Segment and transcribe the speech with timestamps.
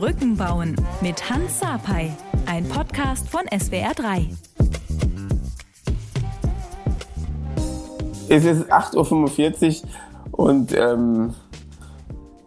[0.00, 2.10] Brücken bauen mit Hans Sapai,
[2.46, 4.28] ein Podcast von SWR3.
[8.30, 9.82] Es ist 8.45
[10.32, 11.34] Uhr und ähm,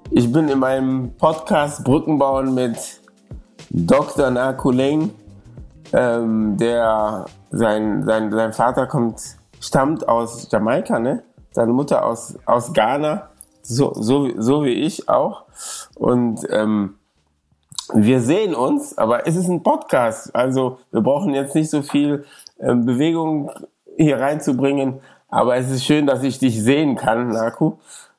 [0.10, 3.00] ich bin in meinem Podcast Brücken bauen mit
[3.70, 4.32] Dr.
[4.32, 5.12] Nakuleng,
[5.92, 9.22] ähm, der sein, sein, sein Vater kommt,
[9.60, 11.22] stammt aus Jamaika, ne?
[11.52, 13.30] Seine Mutter aus, aus Ghana
[13.62, 15.44] so, so, so wie ich auch.
[15.94, 16.96] Und ähm,
[17.93, 20.36] wir sehen uns, aber es ist ein Podcast.
[20.36, 22.25] Also wir brauchen jetzt nicht so viel
[22.60, 23.52] ähm, Bewegung
[23.97, 25.00] hier reinzubringen.
[25.29, 27.74] Aber es ist schön, dass ich dich sehen kann, Naku.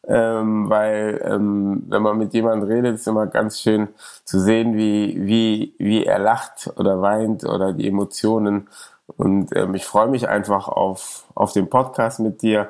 [0.07, 3.89] Ähm, weil ähm, wenn man mit jemandem redet, ist immer ganz schön
[4.25, 8.69] zu sehen, wie, wie, wie er lacht oder weint oder die Emotionen.
[9.17, 12.69] Und ähm, ich freue mich einfach auf, auf den Podcast mit dir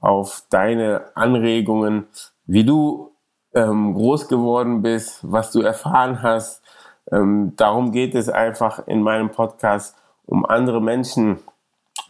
[0.00, 2.06] auf deine Anregungen,
[2.46, 3.12] wie du
[3.56, 6.62] ähm, groß geworden bist, was du erfahren hast.
[7.10, 11.38] Ähm, darum geht es einfach in meinem Podcast, um andere Menschen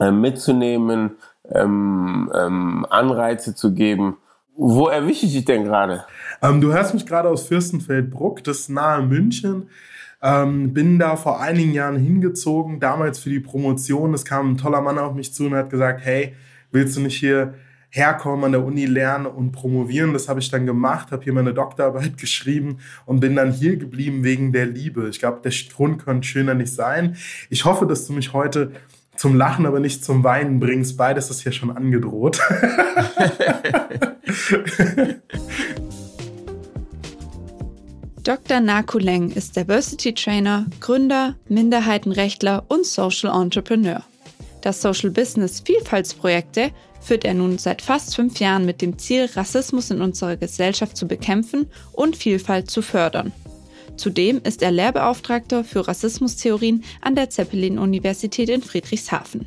[0.01, 1.13] äh, mitzunehmen,
[1.51, 4.17] ähm, ähm, Anreize zu geben.
[4.57, 6.05] Wo erwische ich dich denn gerade?
[6.43, 9.69] Ähm, du hörst mich gerade aus Fürstenfeldbruck, das ist nahe München.
[10.23, 14.15] Ähm, bin da vor einigen Jahren hingezogen, damals für die Promotion.
[14.15, 16.35] Es kam ein toller Mann auf mich zu und hat gesagt, hey,
[16.73, 17.55] willst du nicht hier
[17.97, 20.13] herkommen, an der Uni lernen und promovieren.
[20.13, 24.23] Das habe ich dann gemacht, habe hier meine Doktorarbeit geschrieben und bin dann hier geblieben
[24.23, 25.09] wegen der Liebe.
[25.09, 27.17] Ich glaube, der Grund könnte schöner nicht sein.
[27.49, 28.73] Ich hoffe, dass du mich heute
[29.17, 30.99] zum Lachen, aber nicht zum Weinen bringst.
[30.99, 32.39] Beides ist ja schon angedroht.
[38.23, 38.61] Dr.
[38.61, 44.03] Nakuleng ist Diversity Trainer, Gründer, Minderheitenrechtler und Social Entrepreneur.
[44.63, 46.73] Das Social Business Vielfaltsprojekte
[47.07, 51.07] führt er nun seit fast fünf Jahren mit dem Ziel, Rassismus in unserer Gesellschaft zu
[51.07, 53.33] bekämpfen und Vielfalt zu fördern.
[53.97, 59.47] Zudem ist er Lehrbeauftragter für Rassismustheorien an der Zeppelin-Universität in Friedrichshafen.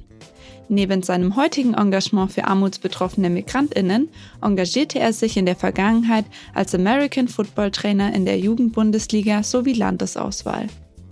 [0.70, 4.10] Neben seinem heutigen Engagement für armutsbetroffene Migrantinnen
[4.42, 10.68] engagierte er sich in der Vergangenheit als American Football Trainer in der Jugendbundesliga sowie Landesauswahl.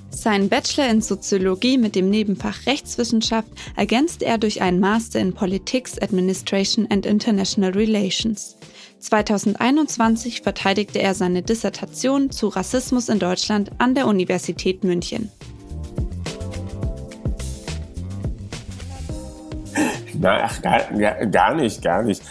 [0.10, 6.02] Seinen Bachelor in Soziologie mit dem Nebenfach Rechtswissenschaft ergänzt er durch einen Master in Politics,
[6.02, 8.58] Administration and International Relations.
[9.00, 15.32] 2021 verteidigte er seine Dissertation zu Rassismus in Deutschland an der Universität München.
[20.24, 20.82] ach, gar,
[21.28, 22.22] gar nicht, gar nicht.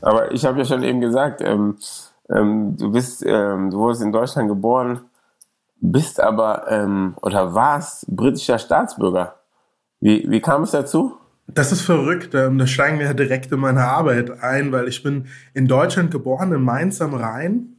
[0.00, 1.78] Aber ich habe ja schon eben gesagt, ähm,
[2.30, 5.00] ähm, du bist, ähm, du wurdest in Deutschland geboren,
[5.82, 9.34] bist aber ähm, oder warst britischer Staatsbürger.
[10.00, 11.16] Wie, wie kam es dazu?
[11.48, 12.34] Das ist verrückt.
[12.34, 16.52] Ähm, da steigen wir direkt in meine Arbeit ein, weil ich bin in Deutschland geboren,
[16.52, 17.76] in Mainz am Rhein.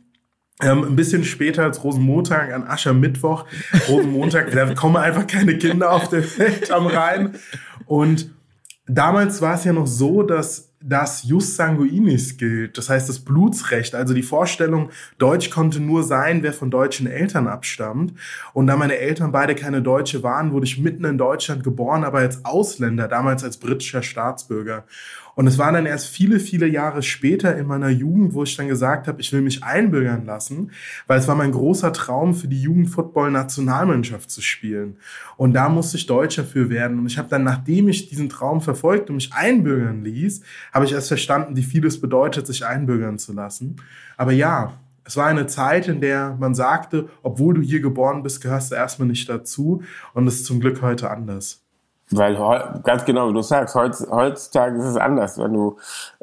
[0.61, 3.45] Ähm, ein bisschen später als Rosenmontag an Aschermittwoch.
[3.87, 7.35] Rosenmontag, da kommen einfach keine Kinder auf der Welt am Rhein.
[7.85, 8.29] Und
[8.85, 13.95] damals war es ja noch so, dass das Jus Sanguinis gilt, das heißt das Blutsrecht,
[13.95, 18.13] also die Vorstellung, Deutsch konnte nur sein, wer von deutschen Eltern abstammt.
[18.53, 22.19] Und da meine Eltern beide keine Deutsche waren, wurde ich mitten in Deutschland geboren, aber
[22.19, 24.83] als Ausländer, damals als britischer Staatsbürger.
[25.35, 28.67] Und es war dann erst viele, viele Jahre später in meiner Jugend, wo ich dann
[28.67, 30.71] gesagt habe, ich will mich einbürgern lassen,
[31.07, 34.97] weil es war mein großer Traum, für die Jugendfootball-Nationalmannschaft zu spielen.
[35.37, 36.99] Und da musste ich Deutscher für werden.
[36.99, 40.93] Und ich habe dann, nachdem ich diesen Traum verfolgt und mich einbürgern ließ, habe ich
[40.93, 43.77] erst verstanden, wie viel es bedeutet, sich einbürgern zu lassen.
[44.17, 44.73] Aber ja,
[45.05, 48.75] es war eine Zeit, in der man sagte, obwohl du hier geboren bist, gehörst du
[48.75, 49.83] erstmal nicht dazu.
[50.13, 51.62] Und es ist zum Glück heute anders.
[52.15, 55.37] Weil ganz genau, wie du sagst, heutzutage ist es anders.
[55.37, 55.77] Wenn du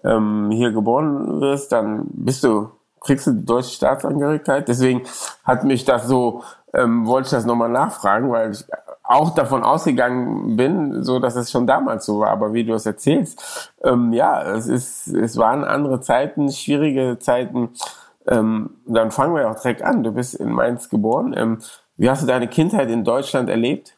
[0.04, 2.70] ähm, hier geboren wirst, dann bist du,
[3.00, 4.68] kriegst du die deutsche Staatsangehörigkeit.
[4.68, 5.02] Deswegen
[5.44, 6.42] hat mich das so,
[6.74, 8.64] ähm, wollte ich das nochmal nachfragen, weil ich
[9.02, 12.30] auch davon ausgegangen bin, so dass es schon damals so war.
[12.30, 17.70] Aber wie du es erzählst, ähm, ja, es ist, es waren andere Zeiten, schwierige Zeiten.
[18.28, 20.04] Ähm, dann fangen wir auch direkt an.
[20.04, 21.34] Du bist in Mainz geboren.
[21.36, 21.58] Ähm,
[21.96, 23.96] wie hast du deine Kindheit in Deutschland erlebt?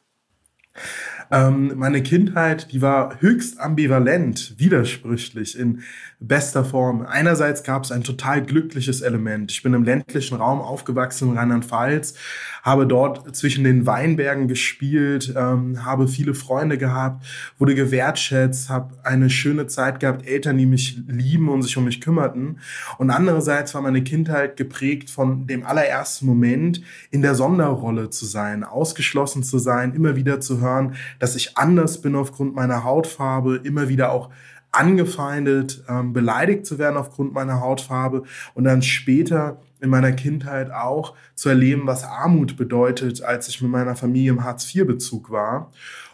[1.33, 5.81] Ähm, meine Kindheit, die war höchst ambivalent, widersprüchlich in
[6.21, 7.07] bester Form.
[7.07, 9.51] Einerseits gab es ein total glückliches Element.
[9.51, 12.15] Ich bin im ländlichen Raum aufgewachsen in Rheinland-Pfalz,
[12.63, 17.25] habe dort zwischen den Weinbergen gespielt, ähm, habe viele Freunde gehabt,
[17.59, 22.03] wurde gewertschätzt, habe eine schöne Zeit gehabt, Eltern, die mich lieben und sich um mich
[22.03, 22.59] kümmerten.
[22.99, 28.65] Und andererseits war meine Kindheit geprägt von dem allerersten Moment, in der Sonderrolle zu sein,
[28.65, 33.89] ausgeschlossen zu sein, immer wieder zu hören, dass ich anders bin aufgrund meiner Hautfarbe, immer
[33.89, 34.31] wieder auch
[34.73, 38.25] angefeindet, ähm, beleidigt zu werden aufgrund meiner Hautfarbe
[38.55, 43.71] und dann später in meiner Kindheit auch zu erleben, was Armut bedeutet, als ich mit
[43.71, 45.71] meiner Familie im Hartz-IV-Bezug war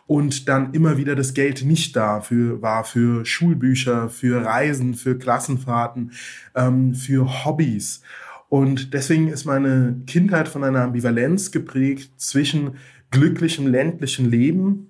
[0.07, 5.17] und dann immer wieder das Geld nicht da für, war für Schulbücher, für Reisen, für
[5.17, 6.13] Klassenfahrten,
[6.55, 8.03] ähm, für Hobbys.
[8.51, 12.77] Und deswegen ist meine Kindheit von einer Ambivalenz geprägt zwischen
[13.11, 14.88] glücklichem ländlichen Leben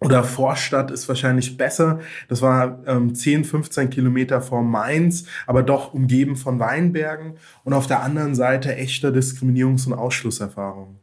[0.00, 2.00] oder Vorstadt ist wahrscheinlich besser.
[2.28, 7.86] Das war ähm, 10, 15 Kilometer vor Mainz, aber doch umgeben von Weinbergen und auf
[7.86, 10.98] der anderen Seite echter Diskriminierungs- und Ausschlusserfahrung.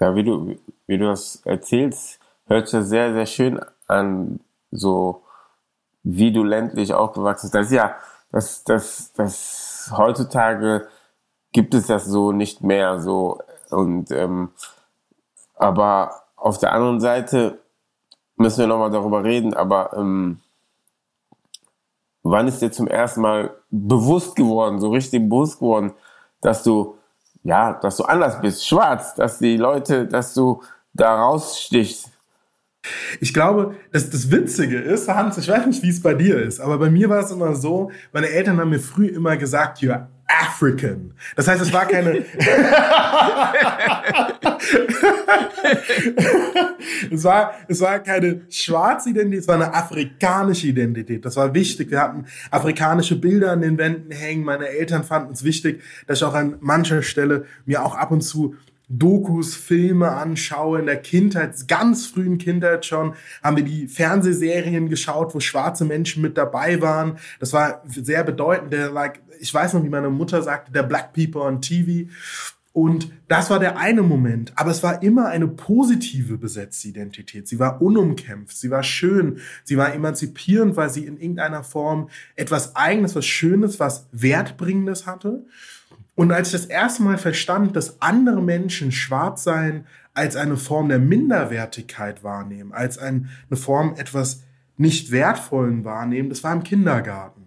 [0.00, 0.56] Ja, wie du,
[0.86, 4.40] wie du das erzählst, hört sich sehr, sehr schön an,
[4.70, 5.22] so
[6.02, 7.54] wie du ländlich aufgewachsen bist.
[7.54, 7.96] Das ist ja,
[8.32, 10.88] das, das, das heutzutage
[11.52, 13.40] gibt es das so nicht mehr so
[13.70, 14.50] und ähm,
[15.54, 17.58] aber auf der anderen Seite
[18.36, 20.38] müssen wir nochmal darüber reden, aber ähm,
[22.22, 25.92] wann ist dir zum ersten Mal bewusst geworden, so richtig bewusst geworden,
[26.40, 26.98] dass du,
[27.42, 30.62] ja, dass du anders bist, schwarz, dass die Leute, dass du
[30.92, 32.10] da rausstichst?
[33.20, 36.60] Ich glaube, dass das Witzige ist, Hans, ich weiß nicht, wie es bei dir ist,
[36.60, 40.06] aber bei mir war es immer so, meine Eltern haben mir früh immer gesagt, you're
[40.26, 41.12] African.
[41.36, 42.18] Das heißt, es war keine.
[47.10, 51.24] es, war, es war keine schwarze Identität, es war eine afrikanische Identität.
[51.24, 51.90] Das war wichtig.
[51.90, 54.44] Wir hatten afrikanische Bilder an den Wänden hängen.
[54.44, 58.22] Meine Eltern fanden es wichtig, dass ich auch an mancher Stelle mir auch ab und
[58.22, 58.56] zu
[58.88, 65.34] Dokus, Filme anschaue, in der Kindheit, ganz frühen Kindheit schon, haben wir die Fernsehserien geschaut,
[65.34, 67.18] wo schwarze Menschen mit dabei waren.
[67.40, 68.72] Das war sehr bedeutend.
[68.72, 72.08] Der, like, ich weiß noch, wie meine Mutter sagte, der Black People on TV.
[72.72, 74.52] Und das war der eine Moment.
[74.54, 77.48] Aber es war immer eine positive besetzte Identität.
[77.48, 82.76] Sie war unumkämpft, sie war schön, sie war emanzipierend, weil sie in irgendeiner Form etwas
[82.76, 85.46] Eigenes, was Schönes, was Wertbringendes hatte.
[86.16, 90.88] Und als ich das erste Mal verstand, dass andere Menschen schwarz sein als eine Form
[90.88, 94.42] der Minderwertigkeit wahrnehmen, als eine Form etwas
[94.78, 97.46] nicht Wertvollen wahrnehmen, das war im Kindergarten.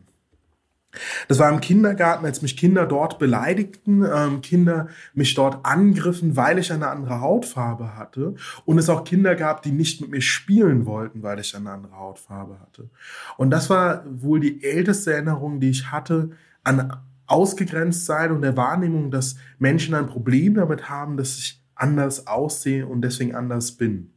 [1.27, 6.57] Das war im Kindergarten, als mich Kinder dort beleidigten, ähm, Kinder mich dort angriffen, weil
[6.57, 8.35] ich eine andere Hautfarbe hatte.
[8.65, 11.95] Und es auch Kinder gab, die nicht mit mir spielen wollten, weil ich eine andere
[11.95, 12.89] Hautfarbe hatte.
[13.37, 16.31] Und das war wohl die älteste Erinnerung, die ich hatte
[16.63, 16.97] an
[17.29, 22.85] ausgegrenzt sein und der Wahrnehmung, dass Menschen ein Problem damit haben, dass ich anders aussehe
[22.85, 24.13] und deswegen anders bin.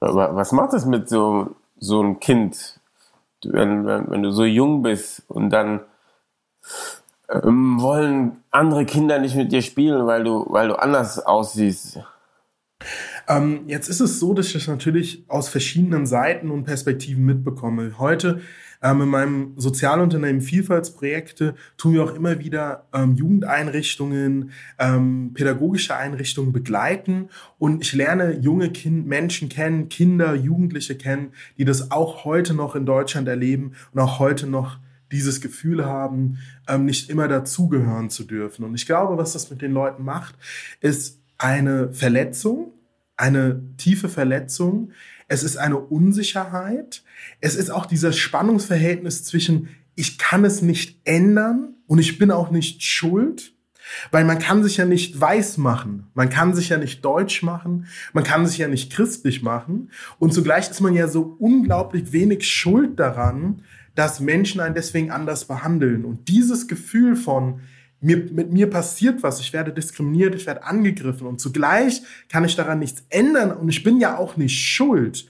[0.00, 2.80] Aber was macht das mit so, so einem Kind,
[3.44, 5.80] wenn, wenn, wenn du so jung bist und dann
[7.28, 12.00] ähm, wollen andere Kinder nicht mit dir spielen, weil du, weil du anders aussiehst?
[13.28, 17.98] Ähm, jetzt ist es so, dass ich das natürlich aus verschiedenen Seiten und Perspektiven mitbekomme.
[17.98, 18.40] Heute
[18.82, 26.52] ähm, in meinem Sozialunternehmen Vielfaltsprojekte tun wir auch immer wieder ähm, Jugendeinrichtungen, ähm, pädagogische Einrichtungen
[26.52, 27.28] begleiten
[27.58, 32.74] und ich lerne junge kind Menschen kennen, Kinder, Jugendliche kennen, die das auch heute noch
[32.74, 34.78] in Deutschland erleben und auch heute noch
[35.12, 36.38] dieses Gefühl haben,
[36.68, 38.64] ähm, nicht immer dazugehören zu dürfen.
[38.64, 40.36] Und ich glaube, was das mit den Leuten macht,
[40.80, 42.72] ist eine Verletzung,
[43.16, 44.92] eine tiefe Verletzung.
[45.30, 47.04] Es ist eine Unsicherheit.
[47.40, 52.50] Es ist auch dieses Spannungsverhältnis zwischen, ich kann es nicht ändern und ich bin auch
[52.50, 53.54] nicht schuld.
[54.10, 57.86] Weil man kann sich ja nicht weiß machen, man kann sich ja nicht deutsch machen,
[58.12, 59.90] man kann sich ja nicht christlich machen.
[60.18, 63.62] Und zugleich ist man ja so unglaublich wenig schuld daran,
[63.94, 66.04] dass Menschen einen deswegen anders behandeln.
[66.04, 67.60] Und dieses Gefühl von,
[68.00, 72.56] mir, mit mir passiert was, ich werde diskriminiert, ich werde angegriffen und zugleich kann ich
[72.56, 75.28] daran nichts ändern und ich bin ja auch nicht schuld.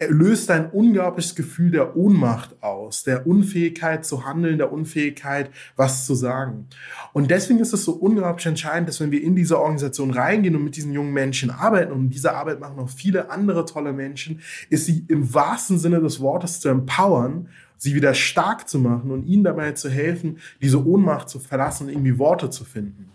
[0.00, 6.06] Er löst ein unglaubliches Gefühl der Ohnmacht aus, der Unfähigkeit zu handeln, der Unfähigkeit, was
[6.06, 6.68] zu sagen.
[7.12, 10.62] Und deswegen ist es so unglaublich entscheidend, dass wenn wir in diese Organisation reingehen und
[10.62, 14.86] mit diesen jungen Menschen arbeiten, und diese Arbeit machen auch viele andere tolle Menschen, ist
[14.86, 17.48] sie im wahrsten Sinne des Wortes zu empowern
[17.78, 21.92] sie wieder stark zu machen und ihnen dabei zu helfen, diese Ohnmacht zu verlassen und
[21.92, 23.10] irgendwie Worte zu finden.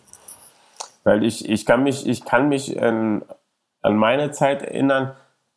[1.03, 3.23] Weil ich, ich kann mich, ich kann mich an,
[3.81, 5.11] an meine Zeit erinnern.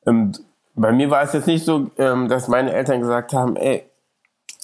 [0.05, 0.33] Ähm,
[0.75, 3.89] bei mir war es jetzt nicht so, ähm, dass meine Eltern gesagt haben, ey,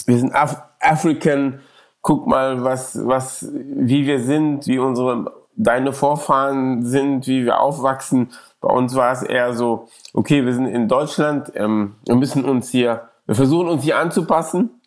[0.07, 1.61] wir sind Af African,
[2.01, 8.33] guck mal, was, was, wie wir sind, wie unsere, deine Vorfahren sind, wie wir aufwachsen.
[8.61, 12.71] Bei uns war es eher so, okay, wir sind in Deutschland, ähm, wir müssen uns
[12.71, 14.81] hier wir versuchen uns hier anzupassen.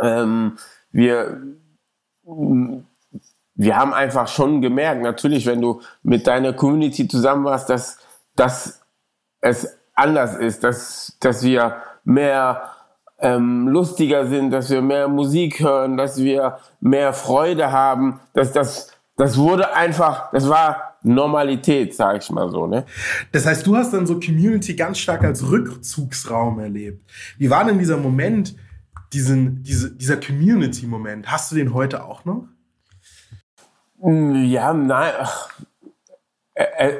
[0.00, 0.56] Ähm,
[0.90, 1.42] wir,
[3.54, 7.98] wir haben einfach schon gemerkt, natürlich, wenn du mit deiner Community zusammen warst, dass,
[8.34, 8.80] dass
[9.40, 12.70] es anders ist, dass, dass wir mehr
[13.18, 18.20] ähm, lustiger sind, dass wir mehr Musik hören, dass wir mehr Freude haben.
[18.34, 22.66] Das, das, das wurde einfach, das war Normalität, sage ich mal so.
[22.66, 22.84] Ne?
[23.30, 27.08] Das heißt, du hast dann so Community ganz stark als Rückzugsraum erlebt.
[27.38, 28.56] Wie war denn dieser Moment,
[29.12, 31.30] diesen, diese, dieser Community-Moment?
[31.30, 32.48] Hast du den heute auch noch?
[34.00, 35.12] Hm, ja, nein.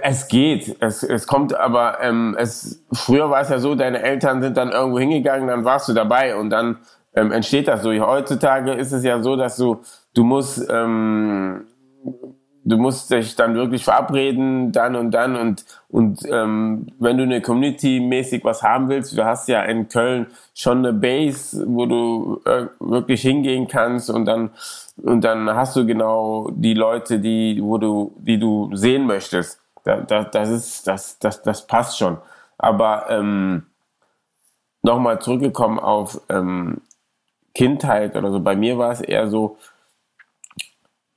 [0.03, 0.77] Es geht.
[0.81, 4.71] Es, es kommt aber, ähm, es, früher war es ja so, deine Eltern sind dann
[4.71, 6.79] irgendwo hingegangen, dann warst du dabei und dann
[7.15, 7.91] ähm, entsteht das so.
[7.91, 9.81] Heutzutage ist es ja so, dass du,
[10.15, 11.67] du musst, ähm,
[12.67, 17.41] du musst dich dann wirklich verabreden, dann und dann und und ähm, wenn du eine
[17.41, 22.67] Community-mäßig was haben willst, du hast ja in Köln schon eine Base, wo du äh,
[22.81, 24.51] wirklich hingehen kannst und dann
[24.97, 29.61] und dann hast du genau die Leute, die wo du die du sehen möchtest.
[29.85, 32.19] Da, da, das ist das das das passt schon.
[32.59, 33.67] Aber ähm,
[34.83, 36.81] nochmal zurückgekommen auf ähm,
[37.55, 38.41] Kindheit oder so.
[38.41, 39.57] Bei mir war es eher so,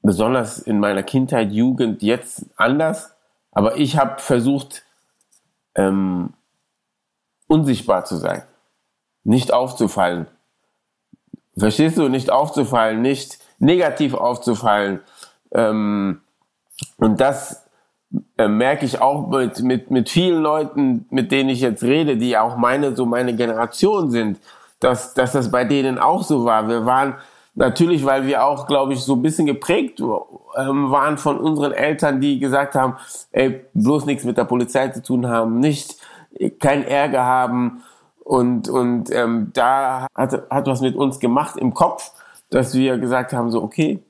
[0.09, 3.13] besonders in meiner Kindheit, Jugend jetzt anders.
[3.51, 4.81] Aber ich habe versucht,
[5.75, 6.33] ähm,
[7.45, 8.41] unsichtbar zu sein,
[9.23, 10.25] nicht aufzufallen.
[11.55, 12.09] Verstehst du?
[12.09, 15.01] Nicht aufzufallen, nicht negativ aufzufallen.
[15.51, 16.21] Ähm,
[16.97, 17.67] und das
[18.39, 22.35] äh, merke ich auch mit, mit, mit vielen Leuten, mit denen ich jetzt rede, die
[22.35, 24.39] auch meine, so meine Generation sind,
[24.79, 26.67] dass, dass das bei denen auch so war.
[26.67, 27.13] Wir waren
[27.59, 32.21] Natürlich, weil wir auch, glaube ich, so ein bisschen geprägt ähm, waren von unseren Eltern,
[32.21, 32.95] die gesagt haben,
[33.33, 35.97] ey, bloß nichts mit der Polizei zu tun haben, nicht
[36.61, 37.83] kein Ärger haben.
[38.23, 42.13] Und, und ähm, da hat, hat was mit uns gemacht im Kopf,
[42.49, 44.01] dass wir gesagt haben, so, okay,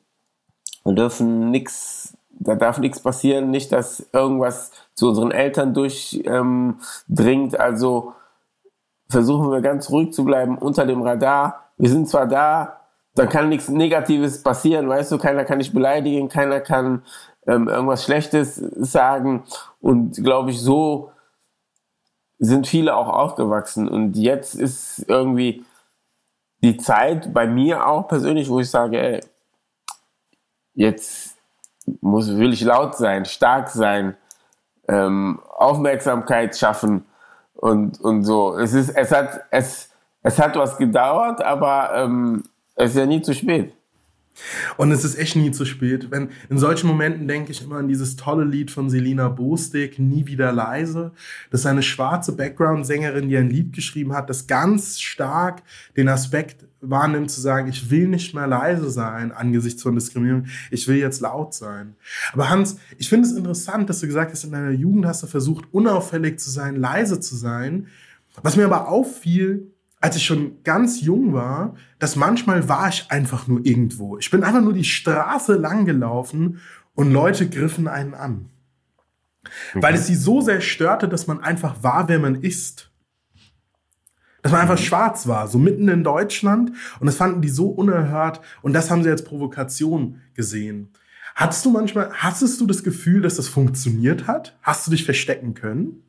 [0.84, 6.28] wir dürfen nichts, da darf nichts passieren, nicht, dass irgendwas zu unseren Eltern durchdringt.
[6.28, 8.14] Ähm, also
[9.08, 11.72] versuchen wir ganz ruhig zu bleiben unter dem Radar.
[11.80, 12.79] Wir sind zwar da,
[13.20, 17.04] da kann nichts Negatives passieren, weißt du, keiner kann dich beleidigen, keiner kann
[17.46, 19.44] ähm, irgendwas Schlechtes sagen.
[19.82, 21.12] Und glaube ich, so
[22.38, 23.90] sind viele auch aufgewachsen.
[23.90, 25.66] Und jetzt ist irgendwie
[26.64, 29.20] die Zeit bei mir auch persönlich, wo ich sage, ey,
[30.74, 31.36] jetzt
[32.00, 34.16] muss, will ich laut sein, stark sein,
[34.88, 37.04] ähm, Aufmerksamkeit schaffen
[37.54, 38.58] und, und so.
[38.58, 39.90] Es ist, es hat, es,
[40.24, 42.46] es hat was gedauert, aber ähm,
[42.80, 43.74] es ist ja nie zu spät.
[44.78, 46.12] Und es ist echt nie zu spät.
[46.12, 50.28] Wenn, in solchen Momenten denke ich immer an dieses tolle Lied von Selina Bostik, Nie
[50.28, 51.12] wieder leise.
[51.52, 55.62] Das ist eine schwarze Background-Sängerin, die ein Lied geschrieben hat, das ganz stark
[55.98, 60.88] den Aspekt wahrnimmt, zu sagen, ich will nicht mehr leise sein angesichts von Diskriminierung, ich
[60.88, 61.96] will jetzt laut sein.
[62.32, 65.28] Aber Hans, ich finde es interessant, dass du gesagt hast, in deiner Jugend hast du
[65.28, 67.88] versucht, unauffällig zu sein, leise zu sein.
[68.42, 73.48] Was mir aber auffiel, als ich schon ganz jung war, dass manchmal war ich einfach
[73.48, 74.18] nur irgendwo.
[74.18, 76.62] Ich bin einfach nur die Straße lang gelaufen
[76.96, 78.50] und Leute griffen einen an.
[79.74, 79.84] Mhm.
[79.84, 82.92] Weil es sie so sehr störte, dass man einfach war, wer man ist.
[84.42, 84.84] Dass man einfach mhm.
[84.84, 86.72] schwarz war, so mitten in Deutschland.
[87.02, 88.40] Und das fanden die so unerhört.
[88.62, 90.94] Und das haben sie als Provokation gesehen.
[91.36, 94.58] Hattest du manchmal, hattest du das Gefühl, dass das funktioniert hat?
[94.62, 96.04] Hast du dich verstecken können?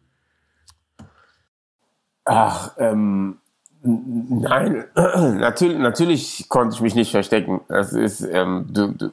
[2.24, 3.38] Ach, ähm,
[3.82, 7.60] Nein, natürlich, natürlich konnte ich mich nicht verstecken.
[7.68, 9.10] Das ist, ähm, du, du,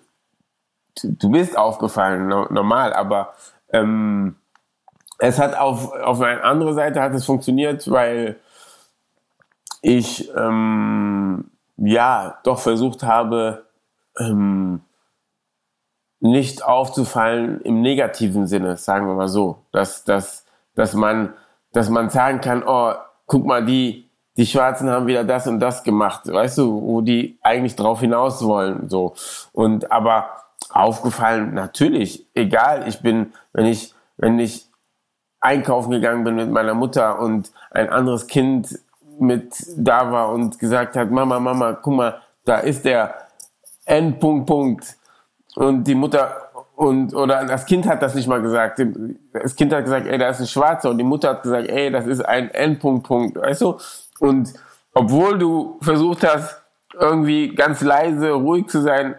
[1.04, 3.34] du bist aufgefallen, normal, aber
[3.72, 4.36] ähm,
[5.20, 8.38] es hat auf, auf eine andere Seite hat es funktioniert, weil
[9.82, 11.46] ich ähm,
[11.78, 13.66] ja doch versucht habe,
[14.20, 14.82] ähm,
[16.20, 20.46] nicht aufzufallen im negativen Sinne, sagen wir mal so, dass, dass,
[20.76, 21.34] dass man,
[21.72, 22.94] dass man sagen kann, oh,
[23.28, 24.07] guck mal, die,
[24.38, 28.44] die Schwarzen haben wieder das und das gemacht, weißt du, wo die eigentlich drauf hinaus
[28.44, 29.16] wollen, so.
[29.52, 30.30] Und aber
[30.70, 34.68] aufgefallen, natürlich, egal, ich bin, wenn ich, wenn ich
[35.40, 38.80] einkaufen gegangen bin mit meiner Mutter und ein anderes Kind
[39.20, 43.16] mit da war und gesagt hat, Mama, Mama, guck mal, da ist der
[43.86, 44.98] Endpunkt, Punkt.
[45.56, 48.80] Und die Mutter und oder das Kind hat das nicht mal gesagt.
[49.34, 51.90] Das Kind hat gesagt, ey, da ist ein Schwarzer und die Mutter hat gesagt, ey,
[51.90, 53.38] das ist ein Endpunkt, Punkt.
[53.38, 53.78] Weißt du?
[54.20, 54.54] Und
[54.94, 56.62] obwohl du versucht hast,
[56.94, 59.16] irgendwie ganz leise, ruhig zu sein,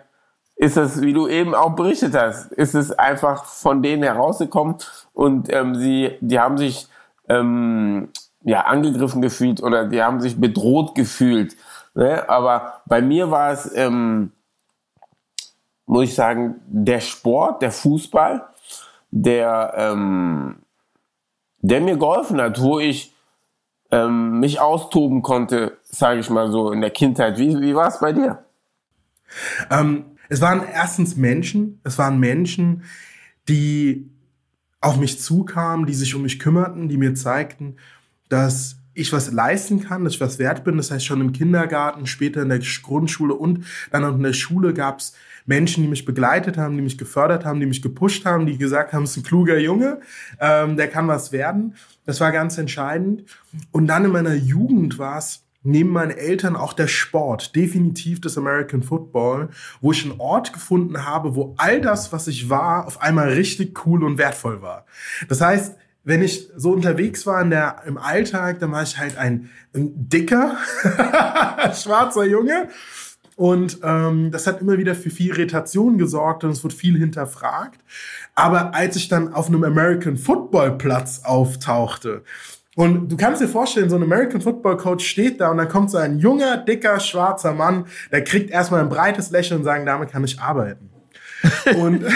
[0.57, 4.76] ist es, wie du eben auch berichtet hast, ist es einfach von denen herausgekommen
[5.12, 6.88] und ähm, sie, die haben sich
[7.28, 8.09] ähm,
[8.43, 11.57] ja angegriffen gefühlt oder die haben sich bedroht gefühlt.
[11.95, 12.28] Ne?
[12.28, 14.33] Aber bei mir war es, ähm,
[15.87, 18.45] muss ich sagen, der Sport, der Fußball,
[19.11, 20.57] der, ähm,
[21.59, 23.14] der mir geholfen hat, wo ich
[23.90, 27.38] ähm, mich austoben konnte, sage ich mal so, in der Kindheit.
[27.38, 28.45] Wie, wie war es bei dir?
[29.71, 32.85] Ähm, es waren erstens Menschen, es waren Menschen,
[33.49, 34.11] die
[34.80, 37.76] auf mich zukamen, die sich um mich kümmerten, die mir zeigten,
[38.28, 40.76] dass ich was leisten kann, dass ich was wert bin.
[40.76, 44.75] Das heißt, schon im Kindergarten, später in der Grundschule und dann auch in der Schule
[44.75, 45.14] gab es
[45.47, 48.92] Menschen, die mich begleitet haben, die mich gefördert haben, die mich gepusht haben, die gesagt
[48.92, 50.00] haben, es ist ein kluger Junge,
[50.40, 51.75] ähm, der kann was werden.
[52.09, 53.25] Das war ganz entscheidend.
[53.71, 58.38] Und dann in meiner Jugend war es neben meinen Eltern auch der Sport, definitiv das
[58.38, 59.50] American Football,
[59.83, 63.85] wo ich einen Ort gefunden habe, wo all das, was ich war, auf einmal richtig
[63.85, 64.87] cool und wertvoll war.
[65.29, 69.19] Das heißt, wenn ich so unterwegs war in der, im Alltag, dann war ich halt
[69.19, 70.57] ein, ein dicker,
[71.75, 72.71] schwarzer Junge.
[73.38, 77.80] Und ähm, das hat immer wieder für viel Irritation gesorgt und es wurde viel hinterfragt.
[78.35, 82.25] Aber als ich dann auf einem American Football Platz auftauchte,
[82.75, 85.92] und du kannst dir vorstellen, so ein American Football Coach steht da und dann kommt
[85.92, 90.11] so ein junger, dicker, schwarzer Mann, der kriegt erstmal ein breites Lächeln und sagen, damit
[90.11, 90.90] kann ich arbeiten.
[91.76, 92.04] und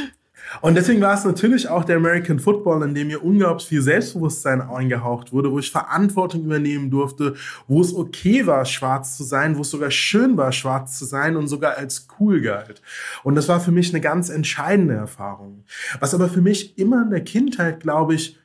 [0.60, 4.60] Und deswegen war es natürlich auch der American Football, in dem mir unglaublich viel Selbstbewusstsein
[4.60, 7.34] eingehaucht wurde, wo ich Verantwortung übernehmen durfte,
[7.68, 11.36] wo es okay war, schwarz zu sein, wo es sogar schön war, schwarz zu sein
[11.36, 12.82] und sogar als cool galt.
[13.22, 15.64] Und das war für mich eine ganz entscheidende Erfahrung.
[16.00, 18.36] Was aber für mich immer in der Kindheit, glaube ich,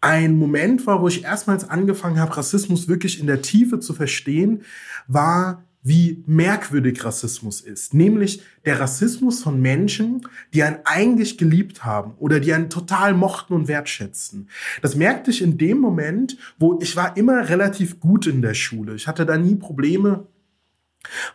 [0.00, 4.62] ein Moment war, wo ich erstmals angefangen habe, Rassismus wirklich in der Tiefe zu verstehen,
[5.08, 7.94] war wie merkwürdig Rassismus ist.
[7.94, 13.54] Nämlich der Rassismus von Menschen, die einen eigentlich geliebt haben oder die einen total mochten
[13.54, 14.48] und wertschätzten.
[14.82, 18.96] Das merkte ich in dem Moment, wo ich war immer relativ gut in der Schule.
[18.96, 20.26] Ich hatte da nie Probleme.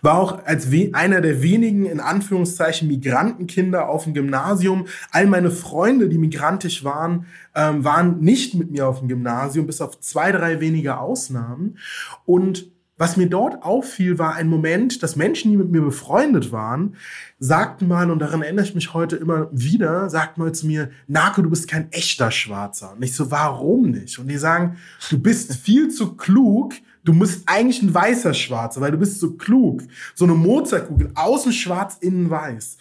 [0.02, 4.88] War auch als einer der wenigen, in Anführungszeichen, Migrantenkinder auf dem Gymnasium.
[5.12, 9.80] All meine Freunde, die migrantisch waren, ähm, waren nicht mit mir auf dem Gymnasium, bis
[9.80, 11.78] auf zwei, drei wenige Ausnahmen.
[12.26, 12.70] Und
[13.02, 16.94] was mir dort auffiel, war ein Moment, dass Menschen, die mit mir befreundet waren,
[17.40, 21.42] sagten mal, und daran erinnere ich mich heute immer wieder, sagten mal zu mir, Narko,
[21.42, 22.94] du bist kein echter Schwarzer.
[22.94, 24.20] Und ich so, warum nicht?
[24.20, 24.78] Und die sagen,
[25.10, 29.32] du bist viel zu klug, du musst eigentlich ein weißer Schwarzer, weil du bist so
[29.32, 29.82] klug.
[30.14, 32.78] So eine Mozartkugel, außen schwarz, innen weiß.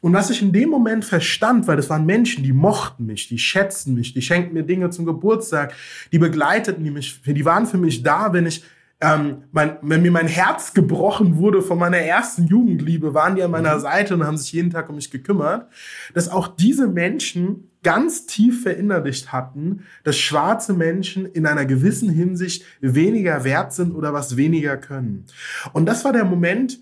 [0.00, 3.38] Und was ich in dem Moment verstand, weil das waren Menschen, die mochten mich, die
[3.38, 5.72] schätzten mich, die schenkten mir Dinge zum Geburtstag,
[6.10, 8.64] die begleiteten mich, die waren für mich da, wenn ich
[9.02, 13.50] ähm, mein, wenn mir mein Herz gebrochen wurde von meiner ersten Jugendliebe, waren die an
[13.50, 13.80] meiner mhm.
[13.80, 15.66] Seite und haben sich jeden Tag um mich gekümmert,
[16.14, 22.64] dass auch diese Menschen ganz tief verinnerlicht hatten, dass schwarze Menschen in einer gewissen Hinsicht
[22.80, 25.26] weniger wert sind oder was weniger können.
[25.72, 26.78] Und das war der Moment,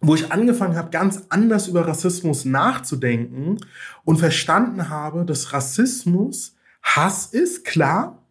[0.00, 3.56] wo ich angefangen habe, ganz anders über Rassismus nachzudenken
[4.04, 8.23] und verstanden habe, dass Rassismus Hass ist, klar,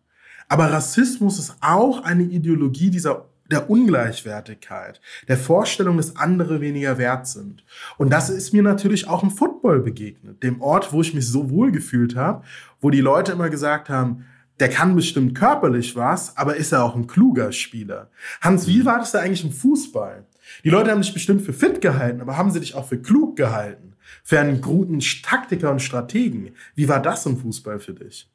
[0.53, 7.25] aber Rassismus ist auch eine Ideologie dieser der Ungleichwertigkeit, der Vorstellung, dass andere weniger wert
[7.25, 7.65] sind.
[7.97, 11.49] Und das ist mir natürlich auch im Football begegnet, dem Ort, wo ich mich so
[11.49, 12.43] wohl gefühlt habe,
[12.81, 14.25] wo die Leute immer gesagt haben,
[14.59, 18.11] der kann bestimmt körperlich was, aber ist er auch ein kluger Spieler.
[18.39, 20.23] Hans, wie war das da eigentlich im Fußball?
[20.63, 23.37] Die Leute haben dich bestimmt für fit gehalten, aber haben sie dich auch für klug
[23.37, 23.95] gehalten?
[24.23, 26.51] Für einen guten Taktiker und Strategen?
[26.75, 28.29] Wie war das im Fußball für dich?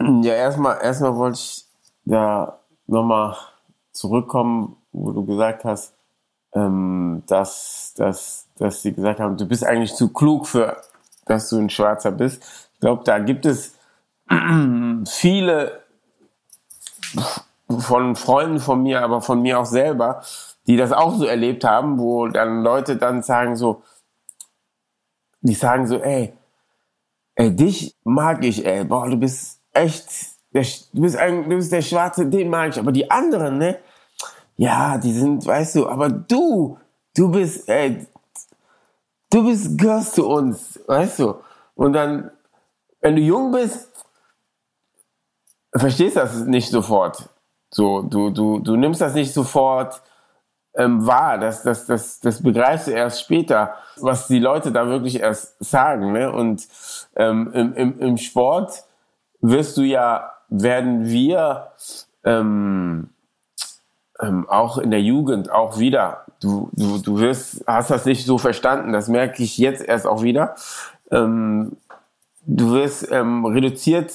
[0.00, 1.66] Ja, erstmal, erstmal wollte ich
[2.06, 3.36] ja nochmal
[3.92, 5.94] zurückkommen, wo du gesagt hast,
[6.54, 10.78] ähm, dass, dass, dass sie gesagt haben, du bist eigentlich zu klug für,
[11.26, 12.42] dass du ein Schwarzer bist.
[12.74, 13.74] Ich glaube, da gibt es
[15.06, 15.82] viele
[17.68, 20.22] von Freunden von mir, aber von mir auch selber,
[20.66, 23.82] die das auch so erlebt haben, wo dann Leute dann sagen so,
[25.42, 26.32] die sagen so, ey,
[27.34, 30.08] ey, dich mag ich, ey, boah, du bist echt,
[30.52, 32.78] der, du, bist ein, du bist der Schwarze, den mag ich.
[32.78, 33.78] Aber die anderen, ne?
[34.56, 36.78] Ja, die sind, weißt du, aber du,
[37.16, 38.06] du bist, ey,
[39.30, 41.34] du bist, gehörst zu uns, weißt du?
[41.74, 42.30] Und dann,
[43.00, 43.88] wenn du jung bist,
[45.74, 47.28] verstehst das nicht sofort.
[47.70, 50.02] So, du, du, du nimmst das nicht sofort
[50.74, 51.38] ähm, wahr.
[51.38, 56.12] Das, das, das, das begreifst du erst später, was die Leute da wirklich erst sagen.
[56.12, 56.32] Ne?
[56.32, 56.66] Und
[57.16, 58.84] ähm, im, im, im Sport
[59.40, 61.68] wirst du ja, werden wir
[62.24, 63.10] ähm,
[64.20, 68.38] ähm, auch in der Jugend auch wieder, du, du, du wirst, hast das nicht so
[68.38, 70.54] verstanden, das merke ich jetzt erst auch wieder.
[71.10, 71.76] Ähm,
[72.42, 74.12] du wirst ähm, reduziert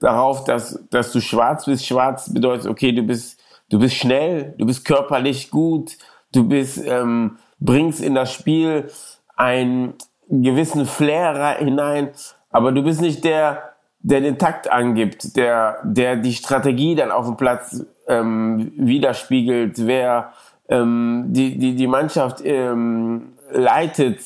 [0.00, 1.86] darauf, dass, dass du schwarz bist.
[1.86, 5.96] Schwarz bedeutet, okay, du bist, du bist schnell, du bist körperlich gut,
[6.32, 8.90] du bist, ähm, bringst in das Spiel
[9.36, 9.94] einen
[10.28, 12.10] gewissen Flair hinein,
[12.50, 13.71] aber du bist nicht der,
[14.02, 20.32] der den Takt angibt, der, der die Strategie dann auf dem Platz ähm, widerspiegelt, wer
[20.68, 24.20] ähm, die, die, die Mannschaft ähm, leitet,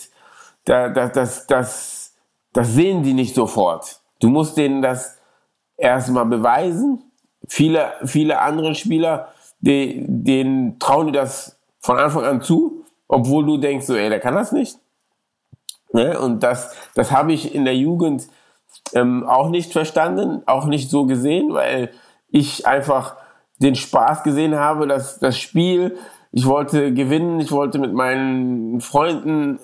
[0.65, 2.15] da, das, das, das,
[2.53, 4.01] das sehen die nicht sofort.
[4.21, 5.19] Du musst denen das
[5.77, 7.03] erstmal beweisen.
[7.47, 9.29] Viele, viele andere Spieler,
[9.61, 14.21] die, denen trauen die das von Anfang an zu, obwohl du denkst, so, ey, der
[14.21, 14.79] kann das nicht.
[15.93, 16.19] Ne?
[16.19, 18.27] Und das, das habe ich in der Jugend
[18.93, 21.91] ähm, auch nicht verstanden, auch nicht so gesehen, weil
[22.29, 23.17] ich einfach
[23.59, 25.97] den Spaß gesehen habe, dass das Spiel,
[26.33, 29.59] ich wollte gewinnen, ich wollte mit meinen Freunden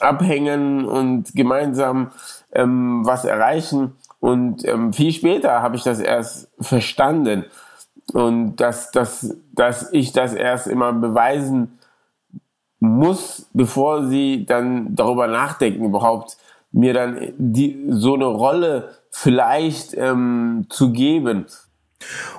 [0.00, 2.10] abhängen und gemeinsam
[2.52, 3.96] ähm, was erreichen.
[4.20, 7.44] Und ähm, viel später habe ich das erst verstanden
[8.12, 11.78] und dass, dass, dass ich das erst immer beweisen
[12.80, 16.36] muss, bevor sie dann darüber nachdenken, überhaupt
[16.72, 21.46] mir dann die, so eine Rolle vielleicht ähm, zu geben.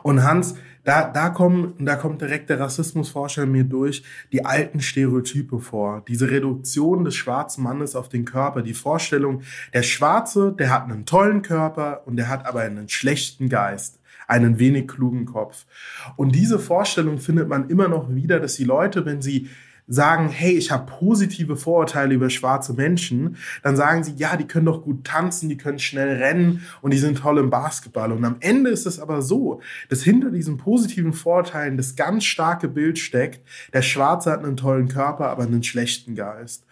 [0.04, 5.60] Und Hans, da, da, kommen, da kommt direkt der Rassismusforscher mir durch, die alten Stereotype
[5.60, 6.04] vor.
[6.08, 9.42] Diese Reduktion des schwarzen Mannes auf den Körper, die Vorstellung,
[9.74, 14.60] der Schwarze, der hat einen tollen Körper und der hat aber einen schlechten Geist einen
[14.60, 15.66] wenig klugen Kopf.
[16.16, 19.50] Und diese Vorstellung findet man immer noch wieder, dass die Leute, wenn sie
[19.90, 24.68] sagen, hey, ich habe positive Vorurteile über schwarze Menschen, dann sagen sie, ja, die können
[24.68, 28.12] doch gut tanzen, die können schnell rennen und die sind toll im Basketball.
[28.12, 32.68] Und am Ende ist es aber so, dass hinter diesen positiven Vorurteilen das ganz starke
[32.68, 33.42] Bild steckt,
[33.74, 36.66] der Schwarze hat einen tollen Körper, aber einen schlechten Geist.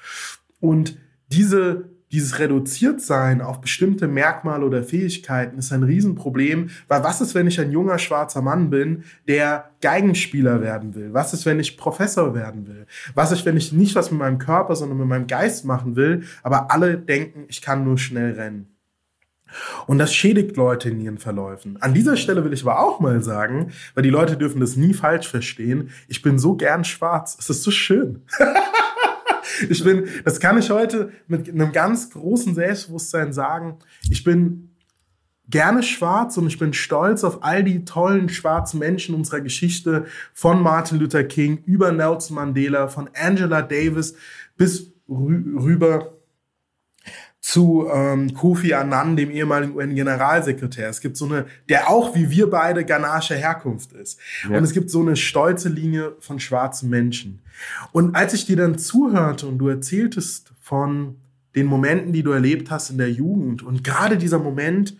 [0.59, 0.97] Und
[1.29, 7.47] diese dieses Reduziertsein auf bestimmte Merkmale oder Fähigkeiten ist ein Riesenproblem, weil was ist, wenn
[7.47, 11.13] ich ein junger schwarzer Mann bin, der Geigenspieler werden will?
[11.13, 12.85] Was ist, wenn ich Professor werden will?
[13.13, 16.23] Was ist, wenn ich nicht was mit meinem Körper, sondern mit meinem Geist machen will,
[16.43, 18.73] aber alle denken, ich kann nur schnell rennen?
[19.85, 21.77] Und das schädigt Leute in ihren Verläufen.
[21.81, 24.93] An dieser Stelle will ich aber auch mal sagen, weil die Leute dürfen das nie
[24.93, 27.37] falsch verstehen, ich bin so gern schwarz.
[27.39, 28.23] Es ist so schön.
[29.69, 33.77] ich bin, das kann ich heute mit einem ganz großen Selbstbewusstsein sagen.
[34.09, 34.69] Ich bin
[35.49, 40.61] gerne schwarz und ich bin stolz auf all die tollen schwarzen Menschen unserer Geschichte, von
[40.61, 44.15] Martin Luther King über Nelson Mandela, von Angela Davis
[44.57, 46.16] bis rüber
[47.47, 50.89] zu ähm, Kofi Annan, dem ehemaligen UN-Generalsekretär.
[50.89, 54.19] Es gibt so eine, der auch wie wir beide ghanaischer Herkunft ist.
[54.49, 54.57] Ja.
[54.57, 57.39] Und es gibt so eine stolze Linie von schwarzen Menschen.
[57.93, 61.15] Und als ich dir dann zuhörte und du erzähltest von
[61.55, 64.97] den Momenten, die du erlebt hast in der Jugend und gerade dieser Moment,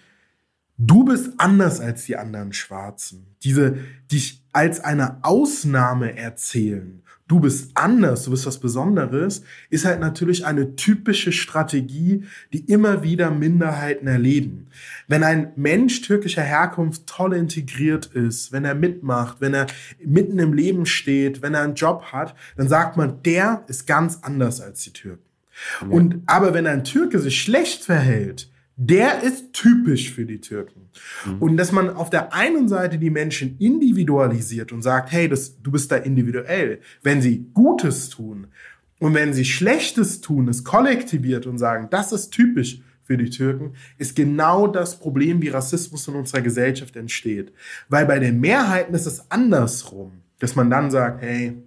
[0.77, 3.77] du bist anders als die anderen Schwarzen, diese
[4.09, 10.45] dich als eine Ausnahme erzählen du bist anders, du bist was Besonderes, ist halt natürlich
[10.45, 14.67] eine typische Strategie, die immer wieder Minderheiten erleben.
[15.07, 19.67] Wenn ein Mensch türkischer Herkunft toll integriert ist, wenn er mitmacht, wenn er
[20.03, 24.19] mitten im Leben steht, wenn er einen Job hat, dann sagt man, der ist ganz
[24.21, 25.23] anders als die Türken.
[25.81, 25.87] Ja.
[25.87, 30.89] Und, aber wenn ein Türke sich schlecht verhält, der ist typisch für die Türken.
[31.25, 31.41] Mhm.
[31.41, 35.71] Und dass man auf der einen Seite die Menschen individualisiert und sagt, hey, das, du
[35.71, 38.47] bist da individuell, wenn sie Gutes tun
[38.99, 43.73] und wenn sie Schlechtes tun, es kollektiviert und sagen, das ist typisch für die Türken,
[43.97, 47.53] ist genau das Problem, wie Rassismus in unserer Gesellschaft entsteht.
[47.89, 51.57] Weil bei den Mehrheiten ist es andersrum, dass man dann sagt, hey,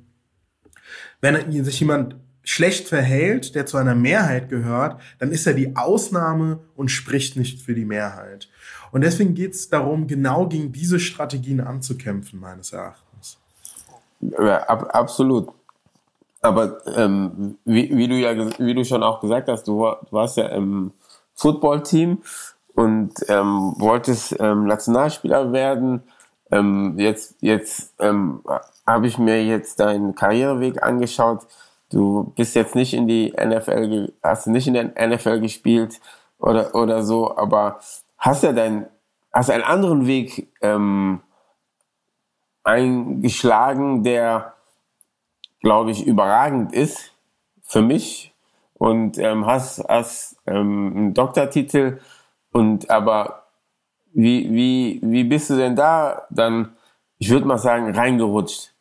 [1.21, 6.61] wenn sich jemand schlecht verhält, der zu einer Mehrheit gehört, dann ist er die Ausnahme
[6.77, 8.49] und spricht nicht für die Mehrheit.
[8.93, 13.39] Und deswegen geht es darum, genau gegen diese Strategien anzukämpfen, meines Erachtens.
[14.21, 15.49] Ja, ab, absolut.
[16.43, 20.39] Aber ähm, wie, wie, du ja, wie du schon auch gesagt hast, du, du warst
[20.39, 20.93] ja im
[21.35, 22.23] Footballteam
[22.75, 26.03] und ähm, wolltest ähm, Nationalspieler werden.
[26.51, 28.43] Ähm, jetzt jetzt ähm,
[28.87, 31.47] habe ich mir jetzt deinen Karriereweg angeschaut
[31.91, 36.01] du bist jetzt nicht in die NFL, hast nicht in der NFL gespielt
[36.39, 37.81] oder, oder so, aber
[38.19, 38.87] hast ja dein,
[39.33, 41.21] hast einen anderen Weg ähm,
[42.65, 44.55] eingeschlagen, der,
[45.61, 47.13] glaube ich, überragend ist
[47.63, 48.35] für mich
[48.75, 52.01] und ähm, hast, hast ähm, einen Doktortitel
[52.53, 53.45] und aber
[54.13, 56.77] wie, wie, wie bist du denn da dann,
[57.19, 58.73] ich würde mal sagen, reingerutscht?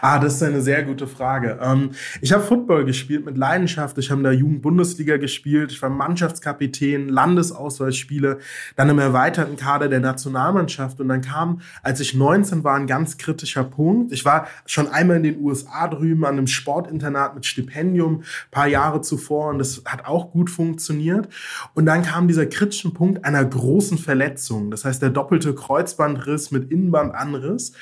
[0.00, 1.58] Ah, das ist eine sehr gute Frage.
[1.62, 3.96] Ähm, ich habe Football gespielt mit Leidenschaft.
[3.98, 5.72] Ich habe da Jugendbundesliga gespielt.
[5.72, 8.38] Ich war Mannschaftskapitän, Landesauswahlspiele,
[8.76, 11.00] dann im erweiterten Kader der Nationalmannschaft.
[11.00, 14.12] Und dann kam, als ich 19 war, ein ganz kritischer Punkt.
[14.12, 19.00] Ich war schon einmal in den USA drüben an einem Sportinternat mit Stipendium, paar Jahre
[19.00, 19.48] zuvor.
[19.48, 21.28] Und das hat auch gut funktioniert.
[21.74, 24.70] Und dann kam dieser kritische Punkt einer großen Verletzung.
[24.70, 27.72] Das heißt, der doppelte Kreuzbandriss mit Innenbandanriss.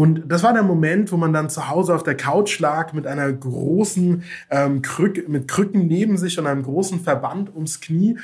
[0.00, 3.06] Und das war der Moment, wo man dann zu Hause auf der Couch lag mit
[3.06, 8.16] einer großen ähm, Krück, mit Krücken neben sich und einem großen Verband ums Knie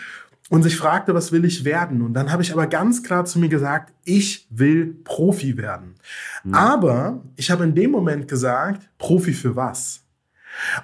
[0.48, 2.00] und sich fragte, was will ich werden?
[2.00, 5.96] Und dann habe ich aber ganz klar zu mir gesagt, ich will Profi werden.
[6.44, 6.54] Mhm.
[6.54, 10.05] Aber ich habe in dem Moment gesagt, Profi für was?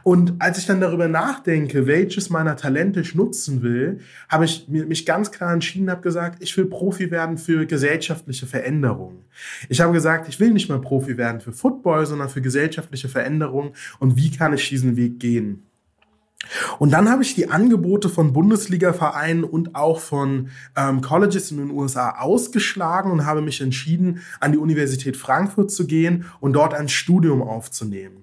[0.03, 5.07] Und als ich dann darüber nachdenke, welches meiner Talente ich nutzen will, habe ich mich
[5.07, 9.25] ganz klar entschieden, habe gesagt, ich will Profi werden für gesellschaftliche Veränderungen.
[9.69, 13.73] Ich habe gesagt, ich will nicht mehr Profi werden für Football, sondern für gesellschaftliche Veränderungen.
[13.99, 15.63] Und wie kann ich diesen Weg gehen?
[16.79, 21.71] Und dann habe ich die Angebote von Bundesliga-Vereinen und auch von ähm, Colleges in den
[21.71, 26.89] USA ausgeschlagen und habe mich entschieden, an die Universität Frankfurt zu gehen und dort ein
[26.89, 28.23] Studium aufzunehmen.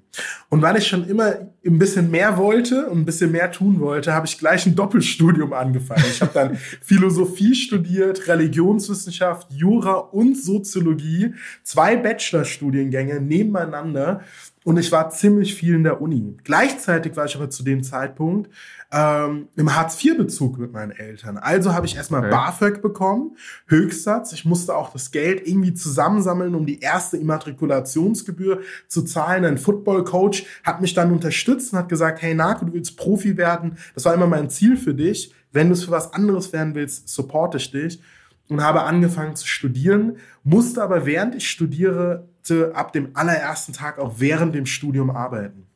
[0.49, 4.13] Und weil ich schon immer ein bisschen mehr wollte und ein bisschen mehr tun wollte,
[4.13, 6.03] habe ich gleich ein Doppelstudium angefangen.
[6.09, 14.21] Ich habe dann Philosophie studiert, Religionswissenschaft, Jura und Soziologie, zwei Bachelorstudiengänge nebeneinander
[14.65, 16.37] und ich war ziemlich viel in der Uni.
[16.43, 18.49] Gleichzeitig war ich aber zu dem Zeitpunkt
[18.91, 21.37] ähm, im Hartz-IV-Bezug mit meinen Eltern.
[21.37, 22.31] Also habe ich erstmal okay.
[22.31, 24.33] BAföG bekommen, Höchstsatz.
[24.33, 29.45] Ich musste auch das Geld irgendwie zusammensammeln, um die erste Immatrikulationsgebühr zu zahlen.
[29.45, 33.77] Ein Football-Coach hat mich dann unterstützt und hat gesagt, hey Narko, du willst Profi werden.
[33.93, 35.33] Das war immer mein Ziel für dich.
[35.51, 38.01] Wenn du es für was anderes werden willst, supporte ich dich.
[38.49, 42.28] Und habe angefangen zu studieren, musste aber während ich studiere
[42.73, 45.67] ab dem allerersten Tag auch während dem Studium arbeiten.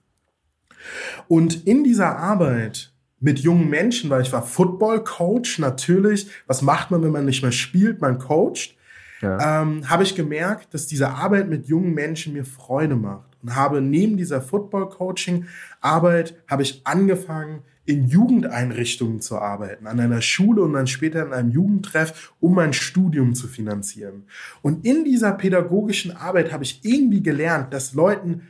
[1.27, 7.03] Und in dieser Arbeit mit jungen Menschen, weil ich war Football-Coach, natürlich, was macht man,
[7.03, 8.75] wenn man nicht mehr spielt, man coacht,
[9.21, 9.61] ja.
[9.61, 13.37] ähm, habe ich gemerkt, dass diese Arbeit mit jungen Menschen mir Freude macht.
[13.41, 20.61] Und habe neben dieser Football-Coaching-Arbeit, habe ich angefangen, in Jugendeinrichtungen zu arbeiten, an einer Schule
[20.61, 24.23] und dann später in einem Jugendtreff, um mein Studium zu finanzieren.
[24.61, 28.43] Und in dieser pädagogischen Arbeit habe ich irgendwie gelernt, dass Leuten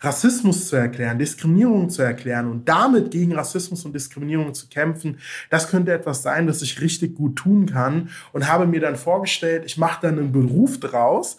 [0.00, 5.18] Rassismus zu erklären, Diskriminierung zu erklären und damit gegen Rassismus und Diskriminierung zu kämpfen,
[5.50, 9.64] das könnte etwas sein, das ich richtig gut tun kann und habe mir dann vorgestellt,
[9.66, 11.36] ich mache dann einen Beruf draus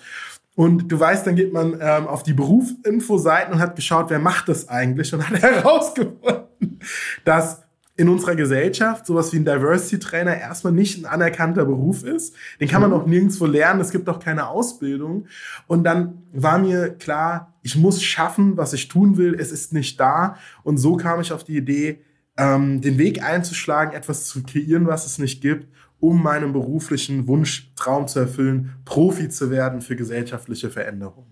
[0.56, 4.48] und du weißt, dann geht man ähm, auf die Berufinfo-Seiten und hat geschaut, wer macht
[4.48, 6.51] das eigentlich und hat herausgefunden,
[7.26, 7.64] dass
[7.98, 12.36] in unserer Gesellschaft sowas wie ein Diversity-Trainer erstmal nicht ein anerkannter Beruf ist.
[12.60, 12.96] Den kann man mhm.
[12.96, 15.28] auch nirgendwo lernen, es gibt auch keine Ausbildung.
[15.68, 20.00] Und dann war mir klar, ich muss schaffen, was ich tun will, es ist nicht
[20.00, 20.38] da.
[20.64, 22.02] Und so kam ich auf die Idee,
[22.38, 25.68] ähm, den Weg einzuschlagen, etwas zu kreieren, was es nicht gibt
[26.02, 31.31] um meinen beruflichen Wunsch, Traum zu erfüllen, Profi zu werden für gesellschaftliche Veränderungen.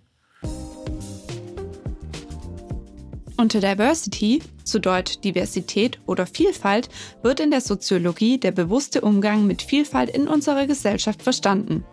[3.40, 6.90] Unter Diversity, zu Deutsch Diversität oder Vielfalt,
[7.24, 11.86] wird in der Soziologie der bewusste Umgang mit Vielfalt in unserer Gesellschaft verstanden.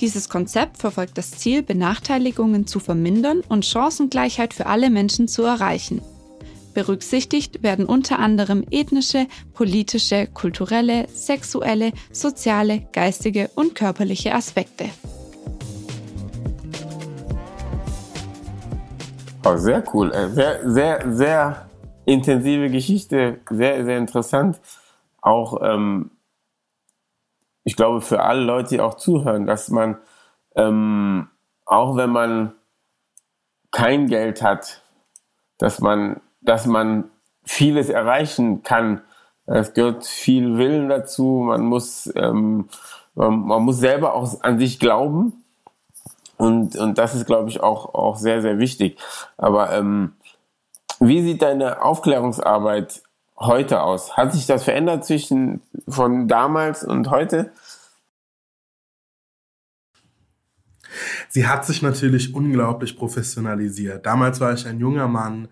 [0.00, 6.02] Dieses Konzept verfolgt das Ziel, Benachteiligungen zu vermindern und Chancengleichheit für alle Menschen zu erreichen.
[6.74, 14.86] Berücksichtigt werden unter anderem ethnische, politische, kulturelle, sexuelle, soziale, geistige und körperliche Aspekte.
[19.44, 20.12] Oh, sehr cool.
[20.12, 21.68] Äh, sehr, sehr, sehr
[22.04, 23.40] intensive Geschichte.
[23.50, 24.60] Sehr, sehr interessant.
[25.20, 26.10] Auch, ähm,
[27.64, 29.98] ich glaube, für alle Leute, die auch zuhören, dass man,
[30.56, 31.28] ähm,
[31.64, 32.54] auch wenn man
[33.70, 34.82] kein Geld hat,
[35.58, 37.04] dass man dass man
[37.44, 39.00] vieles erreichen kann.
[39.46, 41.42] Es gehört viel Willen dazu.
[41.44, 42.68] Man muss, ähm,
[43.14, 45.41] man, man, muss selber auch an sich glauben.
[46.42, 48.98] Und, und das ist, glaube ich, auch, auch sehr, sehr wichtig.
[49.36, 50.14] Aber ähm,
[50.98, 53.04] wie sieht deine Aufklärungsarbeit
[53.38, 54.16] heute aus?
[54.16, 57.52] Hat sich das verändert zwischen von damals und heute?
[61.28, 64.04] Sie hat sich natürlich unglaublich professionalisiert.
[64.04, 65.46] Damals war ich ein junger Mann,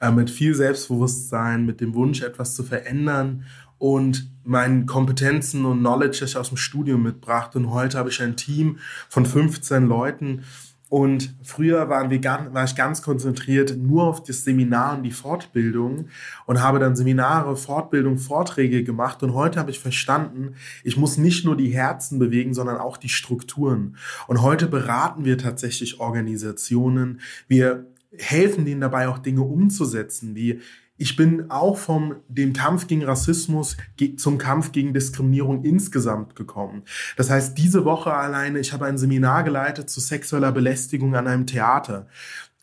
[0.00, 3.46] äh, mit viel Selbstbewusstsein, mit dem Wunsch, etwas zu verändern
[3.78, 7.58] und meinen Kompetenzen und Knowledge, das ich aus dem Studium mitbrachte.
[7.58, 10.44] Und heute habe ich ein Team von 15 Leuten.
[10.88, 16.08] Und früher waren wir, war ich ganz konzentriert nur auf das Seminar und die Fortbildung
[16.46, 19.24] und habe dann Seminare, Fortbildung, Vorträge gemacht.
[19.24, 23.08] Und heute habe ich verstanden, ich muss nicht nur die Herzen bewegen, sondern auch die
[23.08, 23.96] Strukturen.
[24.28, 27.20] Und heute beraten wir tatsächlich Organisationen.
[27.48, 27.86] Wir
[28.16, 30.60] helfen denen dabei auch Dinge umzusetzen, wie
[30.98, 33.76] ich bin auch vom dem Kampf gegen Rassismus
[34.16, 36.82] zum Kampf gegen Diskriminierung insgesamt gekommen.
[37.16, 41.46] Das heißt, diese Woche alleine, ich habe ein Seminar geleitet zu sexueller Belästigung an einem
[41.46, 42.06] Theater.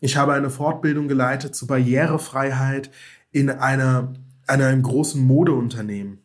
[0.00, 2.90] Ich habe eine Fortbildung geleitet zu Barrierefreiheit
[3.30, 4.12] in einer,
[4.52, 6.18] in einem großen Modeunternehmen.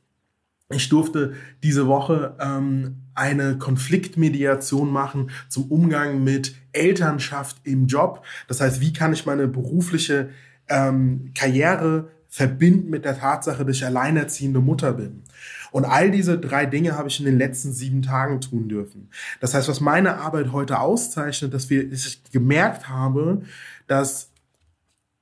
[0.71, 8.23] Ich durfte diese Woche ähm, eine Konfliktmediation machen zum Umgang mit Elternschaft im Job.
[8.47, 10.29] Das heißt, wie kann ich meine berufliche
[10.69, 15.23] ähm, Karriere verbinden mit der Tatsache, dass ich alleinerziehende Mutter bin.
[15.71, 19.09] Und all diese drei Dinge habe ich in den letzten sieben Tagen tun dürfen.
[19.39, 23.41] Das heißt, was meine Arbeit heute auszeichnet, dass wir, dass ich gemerkt habe,
[23.87, 24.29] dass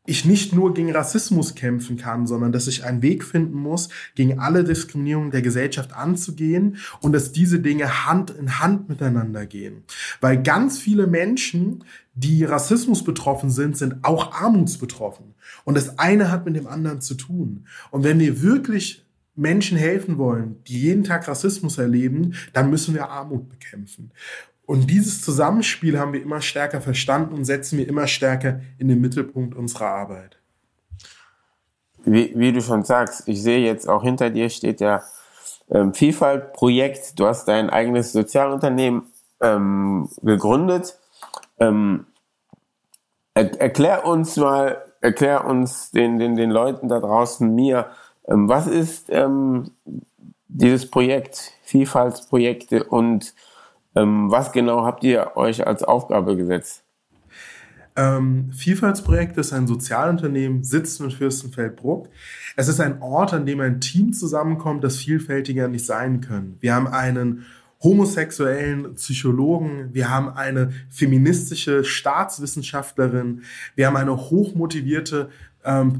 [0.08, 4.40] ich nicht nur gegen Rassismus kämpfen kann, sondern dass ich einen Weg finden muss, gegen
[4.40, 9.84] alle Diskriminierungen der Gesellschaft anzugehen und dass diese Dinge Hand in Hand miteinander gehen.
[10.22, 11.84] Weil ganz viele Menschen,
[12.16, 15.36] die Rassismus betroffen sind, sind auch armutsbetroffen.
[15.68, 17.66] Und das eine hat mit dem anderen zu tun.
[17.92, 23.10] Und wenn wir wirklich Menschen helfen wollen, die jeden Tag Rassismus erleben, dann müssen wir
[23.10, 24.12] Armut bekämpfen.
[24.66, 29.02] Und dieses Zusammenspiel haben wir immer stärker verstanden und setzen wir immer stärker in den
[29.02, 30.40] Mittelpunkt unserer Arbeit.
[32.06, 35.04] Wie, wie du schon sagst, ich sehe jetzt auch hinter dir steht ja
[35.70, 37.20] ähm, Vielfalt-Projekt.
[37.20, 39.04] Du hast dein eigenes Sozialunternehmen
[39.42, 40.98] ähm, gegründet.
[41.60, 42.06] Ähm,
[43.34, 47.88] er, erklär uns mal, erklär uns den, den, den Leuten da draußen, mir,
[48.28, 49.72] ähm, was ist ähm,
[50.50, 53.34] dieses Projekt, Vielfaltsprojekte und
[53.96, 56.84] ähm, was genau habt ihr euch als Aufgabe gesetzt?
[57.96, 62.10] Ähm, Vielfaltsprojekt ist ein Sozialunternehmen, sitzt in Fürstenfeldbruck.
[62.58, 66.58] Es ist ein Ort, an dem ein Team zusammenkommt, das vielfältiger nicht sein können.
[66.60, 67.46] Wir haben einen
[67.82, 73.44] homosexuellen Psychologen, wir haben eine feministische Staatswissenschaftlerin,
[73.76, 75.30] wir haben eine hochmotivierte
[75.64, 76.00] ähm,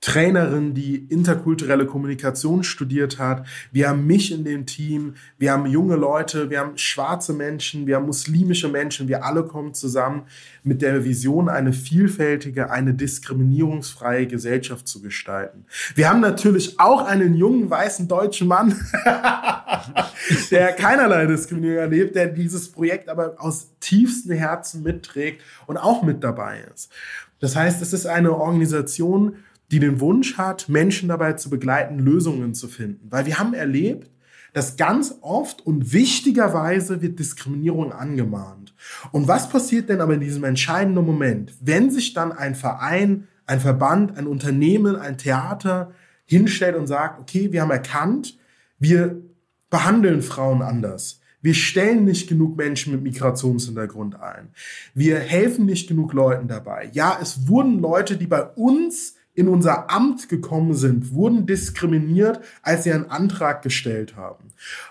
[0.00, 3.46] Trainerin, die interkulturelle Kommunikation studiert hat.
[3.70, 5.14] Wir haben mich in dem Team.
[5.36, 9.08] Wir haben junge Leute, wir haben schwarze Menschen, wir haben muslimische Menschen.
[9.08, 10.22] Wir alle kommen zusammen
[10.62, 15.66] mit der Vision, eine vielfältige, eine diskriminierungsfreie Gesellschaft zu gestalten.
[15.94, 18.74] Wir haben natürlich auch einen jungen weißen deutschen Mann,
[20.50, 26.24] der keinerlei Diskriminierung erlebt, der dieses Projekt aber aus tiefstem Herzen mitträgt und auch mit
[26.24, 26.90] dabei ist.
[27.38, 29.36] Das heißt, es ist eine Organisation,
[29.70, 33.06] die den Wunsch hat, Menschen dabei zu begleiten, Lösungen zu finden.
[33.10, 34.10] Weil wir haben erlebt,
[34.52, 38.74] dass ganz oft und wichtigerweise wird Diskriminierung angemahnt.
[39.12, 43.60] Und was passiert denn aber in diesem entscheidenden Moment, wenn sich dann ein Verein, ein
[43.60, 45.92] Verband, ein Unternehmen, ein Theater
[46.26, 48.38] hinstellt und sagt, okay, wir haben erkannt,
[48.78, 49.20] wir
[49.68, 51.20] behandeln Frauen anders.
[51.42, 54.50] Wir stellen nicht genug Menschen mit Migrationshintergrund ein.
[54.94, 56.90] Wir helfen nicht genug Leuten dabei.
[56.92, 62.84] Ja, es wurden Leute, die bei uns in unser Amt gekommen sind, wurden diskriminiert, als
[62.84, 64.48] sie einen Antrag gestellt haben.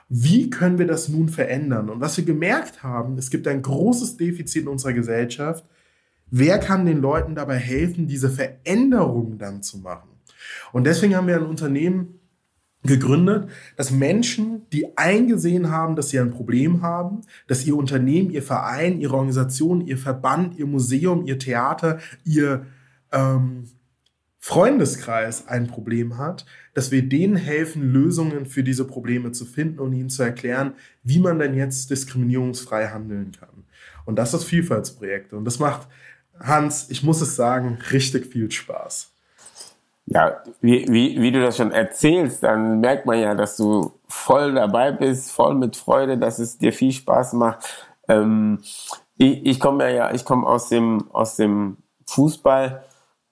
[0.10, 1.90] Wie können wir das nun verändern?
[1.90, 5.64] Und was wir gemerkt haben, es gibt ein großes Defizit in unserer Gesellschaft.
[6.32, 10.10] Wer kann den Leuten dabei helfen, diese Veränderung dann zu machen?
[10.72, 12.20] Und deswegen haben wir ein Unternehmen
[12.84, 18.42] gegründet, dass Menschen, die eingesehen haben, dass sie ein Problem haben, dass ihr Unternehmen, ihr
[18.42, 22.66] Verein, ihre Organisation, ihr Verband, ihr Museum, ihr Theater, ihr
[23.12, 23.66] ähm,
[24.40, 29.94] Freundeskreis ein Problem hat, dass wir denen helfen, Lösungen für diese Probleme zu finden und
[29.94, 30.74] ihnen zu erklären,
[31.04, 33.66] wie man denn jetzt diskriminierungsfrei handeln kann.
[34.06, 35.36] Und das ist Vielfaltsprojekte.
[35.36, 35.88] Und das macht,
[36.40, 39.12] Hans, ich muss es sagen, richtig viel Spaß.
[40.06, 44.56] Ja, wie, wie, wie du das schon erzählst, dann merkt man ja, dass du voll
[44.56, 47.88] dabei bist, voll mit Freude, dass es dir viel Spaß macht.
[48.08, 48.60] Ähm,
[49.18, 52.84] ich, ich komme ja, ich komme aus dem, aus dem Fußball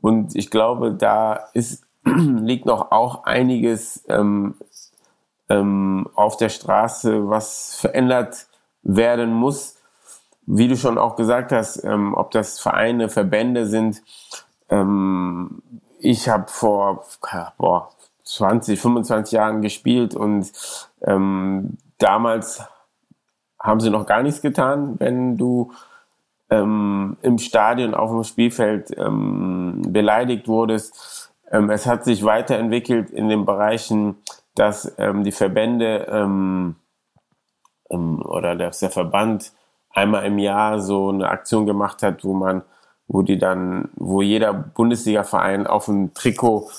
[0.02, 4.56] und ich glaube, da ist, liegt noch auch einiges ähm,
[5.50, 8.48] ähm, auf der Straße, was verändert
[8.84, 9.76] werden muss.
[10.46, 14.02] Wie du schon auch gesagt hast, ähm, ob das Vereine, Verbände sind.
[14.70, 15.62] Ähm,
[16.00, 17.06] ich habe vor
[17.58, 17.90] boah,
[18.24, 20.52] 20, 25 Jahren gespielt und
[21.02, 22.62] ähm, damals
[23.60, 25.72] haben sie noch gar nichts getan, wenn du
[26.50, 31.32] ähm, im Stadion auf dem Spielfeld ähm, beleidigt wurdest.
[31.52, 34.18] Ähm, es hat sich weiterentwickelt in den Bereichen,
[34.56, 36.76] dass ähm, die Verbände ähm,
[37.90, 39.52] ähm, oder dass der Verband
[39.92, 42.64] einmal im Jahr so eine Aktion gemacht hat, wo man,
[43.08, 46.70] wo die dann, wo jeder Bundesliga-Verein auf dem Trikot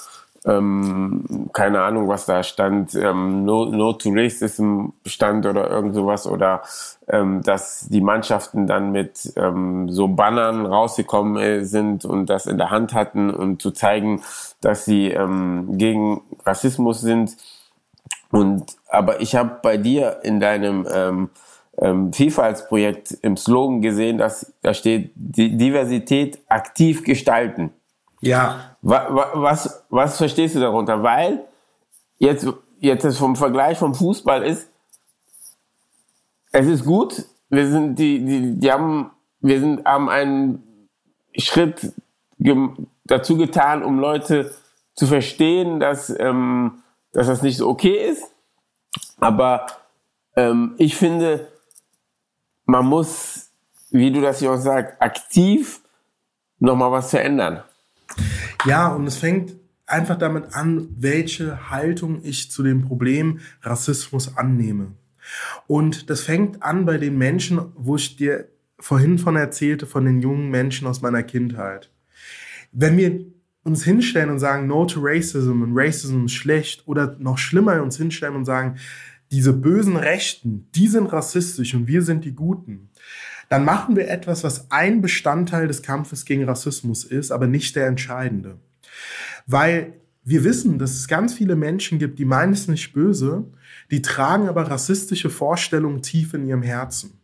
[0.46, 6.26] ähm, keine Ahnung, was da stand, ähm, no, no to Racism stand oder irgend sowas
[6.26, 6.62] oder
[7.08, 12.58] ähm, dass die Mannschaften dann mit ähm, so Bannern rausgekommen äh, sind und das in
[12.58, 14.22] der Hand hatten und zu zeigen,
[14.60, 17.36] dass sie ähm, gegen Rassismus sind.
[18.30, 21.30] Und aber ich habe bei dir in deinem ähm,
[21.80, 27.72] ähm, Vielfaltsprojekt im Slogan gesehen, dass da steht Diversität aktiv gestalten.
[28.20, 28.76] Ja.
[28.82, 31.02] Was, was verstehst du darunter?
[31.02, 31.46] Weil
[32.18, 32.46] jetzt,
[32.80, 34.68] jetzt das vom Vergleich vom Fußball ist,
[36.52, 39.10] es ist gut, wir sind, die, die, die haben,
[39.40, 40.88] wir sind, haben einen
[41.36, 41.92] Schritt
[43.04, 44.54] dazu getan, um Leute
[44.94, 48.24] zu verstehen, dass, ähm, dass das nicht so okay ist.
[49.20, 49.66] Aber
[50.36, 51.48] ähm, ich finde,
[52.64, 53.50] man muss,
[53.90, 55.80] wie du das hier auch sagst, aktiv
[56.58, 57.62] nochmal was verändern.
[58.66, 59.56] Ja, und es fängt
[59.86, 64.92] einfach damit an, welche Haltung ich zu dem Problem Rassismus annehme.
[65.66, 68.48] Und das fängt an bei den Menschen, wo ich dir
[68.78, 71.90] vorhin von erzählte, von den jungen Menschen aus meiner Kindheit.
[72.72, 73.26] Wenn wir
[73.64, 77.96] uns hinstellen und sagen, no to racism und racism ist schlecht oder noch schlimmer uns
[77.96, 78.76] hinstellen und sagen,
[79.30, 82.88] diese bösen Rechten, die sind rassistisch und wir sind die Guten,
[83.48, 87.86] dann machen wir etwas, was ein Bestandteil des Kampfes gegen Rassismus ist, aber nicht der
[87.86, 88.58] entscheidende.
[89.46, 89.94] Weil
[90.24, 93.44] wir wissen, dass es ganz viele Menschen gibt, die meinen es nicht böse,
[93.90, 97.20] die tragen aber rassistische Vorstellungen tief in ihrem Herzen.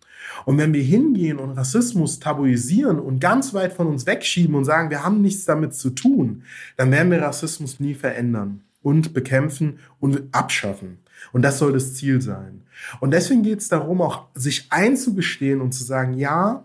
[0.47, 4.89] Und wenn wir hingehen und Rassismus tabuisieren und ganz weit von uns wegschieben und sagen,
[4.89, 6.45] wir haben nichts damit zu tun,
[6.79, 10.99] dann werden wir Rassismus nie verändern und bekämpfen und abschaffen.
[11.33, 12.63] Und das soll das Ziel sein.
[13.01, 16.65] Und deswegen geht es darum, auch sich einzugestehen und zu sagen, ja,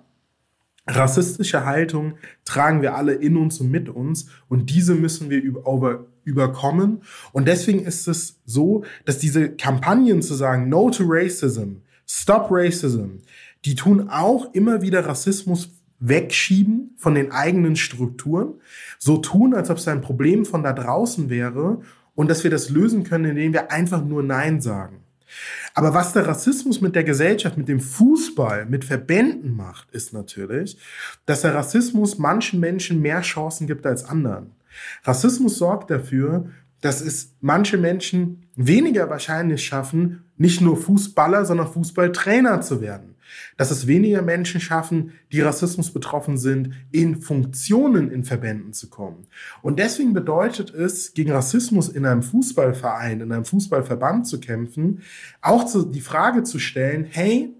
[0.87, 6.05] rassistische Haltung tragen wir alle in uns und mit uns und diese müssen wir über,
[6.23, 7.01] überkommen.
[7.31, 13.19] Und deswegen ist es so, dass diese Kampagnen zu sagen, No to Racism, Stop Racism,
[13.65, 18.53] die tun auch immer wieder Rassismus wegschieben von den eigenen Strukturen,
[18.97, 21.81] so tun, als ob es ein Problem von da draußen wäre
[22.19, 25.05] und dass wir das lösen können, indem wir einfach nur Nein sagen.
[25.73, 30.77] Aber was der Rassismus mit der Gesellschaft, mit dem Fußball, mit Verbänden macht, ist natürlich,
[31.25, 34.51] dass der Rassismus manchen Menschen mehr Chancen gibt als anderen.
[35.05, 36.49] Rassismus sorgt dafür,
[36.81, 43.08] dass es manche Menschen weniger wahrscheinlich schaffen, nicht nur Fußballer, sondern Fußballtrainer zu werden
[43.57, 49.27] dass es weniger Menschen schaffen, die Rassismus betroffen sind, in Funktionen in Verbänden zu kommen.
[49.61, 55.01] Und deswegen bedeutet es, gegen Rassismus in einem Fußballverein, in einem Fußballverband zu kämpfen,
[55.41, 57.53] auch zu, die Frage zu stellen, hey,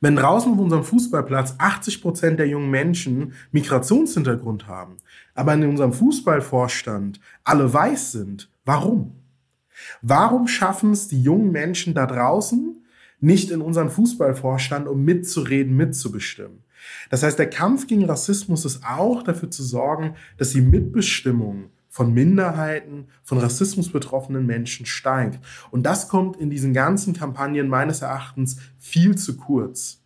[0.00, 4.98] wenn draußen auf unserem Fußballplatz 80 Prozent der jungen Menschen Migrationshintergrund haben,
[5.34, 9.12] aber in unserem Fußballvorstand alle weiß sind, warum?
[10.02, 12.83] Warum schaffen es die jungen Menschen da draußen,
[13.24, 16.64] nicht in unseren Fußballvorstand, um mitzureden, mitzubestimmen.
[17.10, 22.12] Das heißt, der Kampf gegen Rassismus ist auch dafür zu sorgen, dass die Mitbestimmung von
[22.12, 25.38] Minderheiten, von Rassismus betroffenen Menschen steigt.
[25.70, 30.00] Und das kommt in diesen ganzen Kampagnen meines Erachtens viel zu kurz.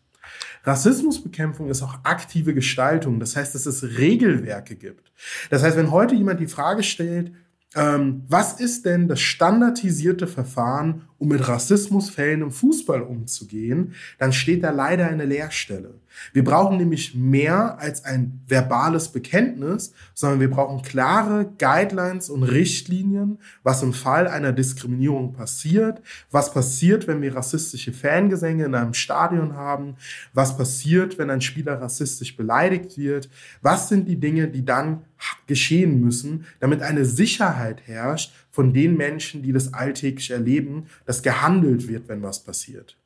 [0.64, 3.20] Rassismusbekämpfung ist auch aktive Gestaltung.
[3.20, 5.12] Das heißt, dass es Regelwerke gibt.
[5.50, 7.32] Das heißt, wenn heute jemand die Frage stellt,
[7.74, 14.62] ähm, was ist denn das standardisierte Verfahren, um mit Rassismusfällen im Fußball umzugehen, dann steht
[14.62, 15.94] da leider eine Leerstelle.
[16.32, 23.38] Wir brauchen nämlich mehr als ein verbales Bekenntnis, sondern wir brauchen klare Guidelines und Richtlinien,
[23.62, 26.00] was im Fall einer Diskriminierung passiert,
[26.30, 29.96] was passiert, wenn wir rassistische Fangesänge in einem Stadion haben,
[30.32, 33.28] was passiert, wenn ein Spieler rassistisch beleidigt wird,
[33.62, 35.02] was sind die Dinge, die dann
[35.46, 41.88] geschehen müssen, damit eine Sicherheit herrscht von den Menschen, die das alltäglich erleben, dass gehandelt
[41.88, 42.96] wird, wenn was passiert.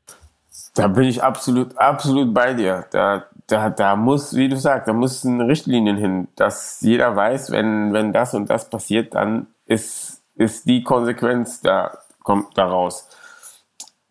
[0.74, 2.86] Da bin ich absolut, absolut bei dir.
[2.90, 7.93] Da, da, da muss, wie du sagst, da müssen Richtlinien hin, dass jeder weiß, wenn,
[7.93, 13.09] wenn das und das passiert, dann ist, ist die Konsequenz da, kommt daraus.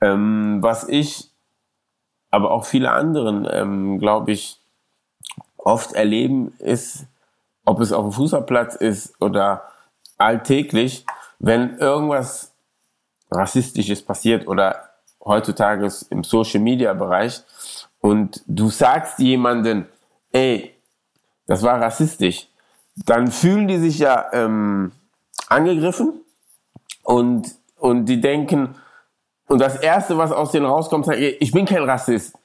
[0.01, 1.31] Ähm, was ich,
[2.29, 4.59] aber auch viele anderen, ähm, glaube ich,
[5.57, 7.05] oft erleben, ist,
[7.65, 9.63] ob es auf dem Fußballplatz ist oder
[10.17, 11.05] alltäglich,
[11.41, 12.53] wenn irgendwas
[13.31, 14.89] Rassistisches passiert oder
[15.23, 17.41] heutzutage im Social Media Bereich
[17.99, 19.87] und du sagst jemanden,
[20.31, 20.75] ey,
[21.47, 22.47] das war rassistisch,
[23.05, 24.91] dann fühlen die sich ja ähm,
[25.47, 26.21] angegriffen
[27.03, 28.75] und, und die denken,
[29.47, 32.35] und das Erste, was aus denen rauskommt, sagt, ich bin kein Rassist.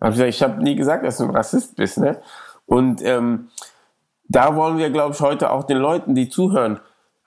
[0.00, 1.98] Hab ich gesagt, ich habe nie gesagt, dass du ein Rassist bist.
[1.98, 2.20] Ne?
[2.66, 3.48] Und ähm,
[4.28, 6.78] da wollen wir, glaube ich, heute auch den Leuten, die zuhören,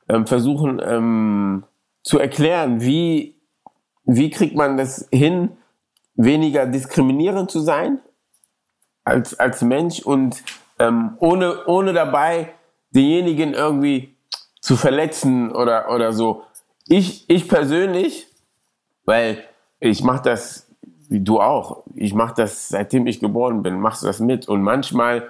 [0.10, 1.64] ähm, versuchen ähm,
[2.04, 3.36] zu erklären, wie,
[4.04, 5.58] wie kriegt man das hin,
[6.16, 8.00] weniger diskriminierend zu sein
[9.04, 10.44] als, als Mensch und
[10.80, 12.54] ähm, ohne, ohne dabei
[12.92, 14.16] denjenigen irgendwie
[14.62, 16.44] zu verletzen oder, oder so.
[16.88, 18.28] Ich, ich persönlich,
[19.06, 19.44] weil
[19.80, 20.72] ich mache das,
[21.10, 24.48] wie du auch, ich mache das, seitdem ich geboren bin, machst du das mit.
[24.48, 25.30] Und manchmal,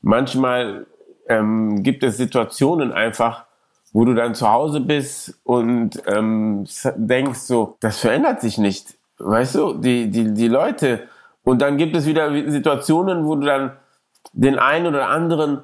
[0.00, 0.86] manchmal
[1.28, 3.46] ähm, gibt es Situationen einfach,
[3.92, 6.66] wo du dann zu Hause bist und ähm,
[6.96, 8.96] denkst so, das verändert sich nicht.
[9.18, 11.08] Weißt du, die, die, die Leute.
[11.42, 13.72] Und dann gibt es wieder Situationen, wo du dann
[14.32, 15.62] den einen oder anderen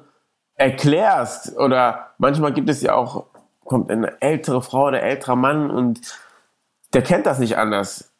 [0.55, 1.57] erklärst.
[1.57, 3.25] Oder manchmal gibt es ja auch,
[3.63, 6.01] kommt eine ältere Frau oder älterer Mann und
[6.93, 8.13] der kennt das nicht anders,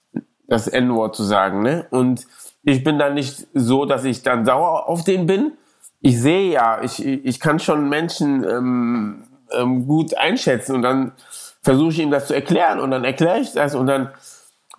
[0.48, 1.62] das N-Wort zu sagen.
[1.62, 1.88] Ne?
[1.90, 2.28] Und
[2.64, 5.54] ich bin dann nicht so, dass ich dann sauer auf den bin.
[6.00, 11.14] Ich sehe ja, ich, ich kann schon Menschen ähm, ähm, gut einschätzen und dann
[11.62, 14.12] versuche ich ihm das zu erklären und dann erkläre ich das und dann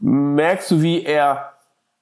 [0.01, 1.53] merkst du, wie er,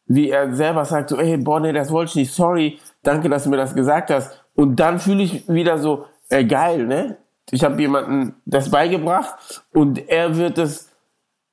[0.06, 3.44] wie er selber sagt, so, ey, boah, nee, das wollte ich nicht, sorry, danke, dass
[3.44, 4.44] du mir das gesagt hast.
[4.54, 7.18] Und dann fühle ich wieder so, äh, geil, ne?
[7.50, 10.90] Ich habe jemanden das beigebracht und er wird es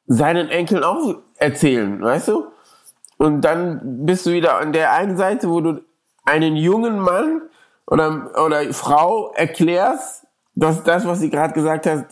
[0.07, 2.47] seinen Enkeln auch erzählen, weißt du?
[3.18, 5.82] Und dann bist du wieder an der einen Seite, wo du
[6.26, 7.43] einen jungen Mann
[7.86, 10.22] oder, oder Frau erklärst,
[10.56, 12.06] dass das, was sie gerade gesagt hat,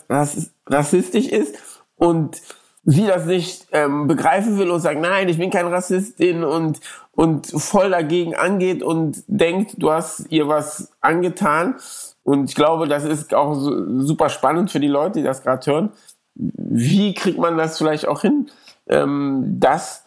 [0.66, 1.56] rassistisch ist
[1.96, 2.40] und
[2.84, 6.80] sie das nicht ähm, begreifen will und sagt, nein, ich bin kein Rassistin und,
[7.12, 11.76] und voll dagegen angeht und denkt, du hast ihr was angetan.
[12.24, 15.90] Und ich glaube, das ist auch super spannend für die Leute, die das gerade hören.
[16.34, 18.50] Wie kriegt man das vielleicht auch hin,
[18.88, 20.04] ähm, das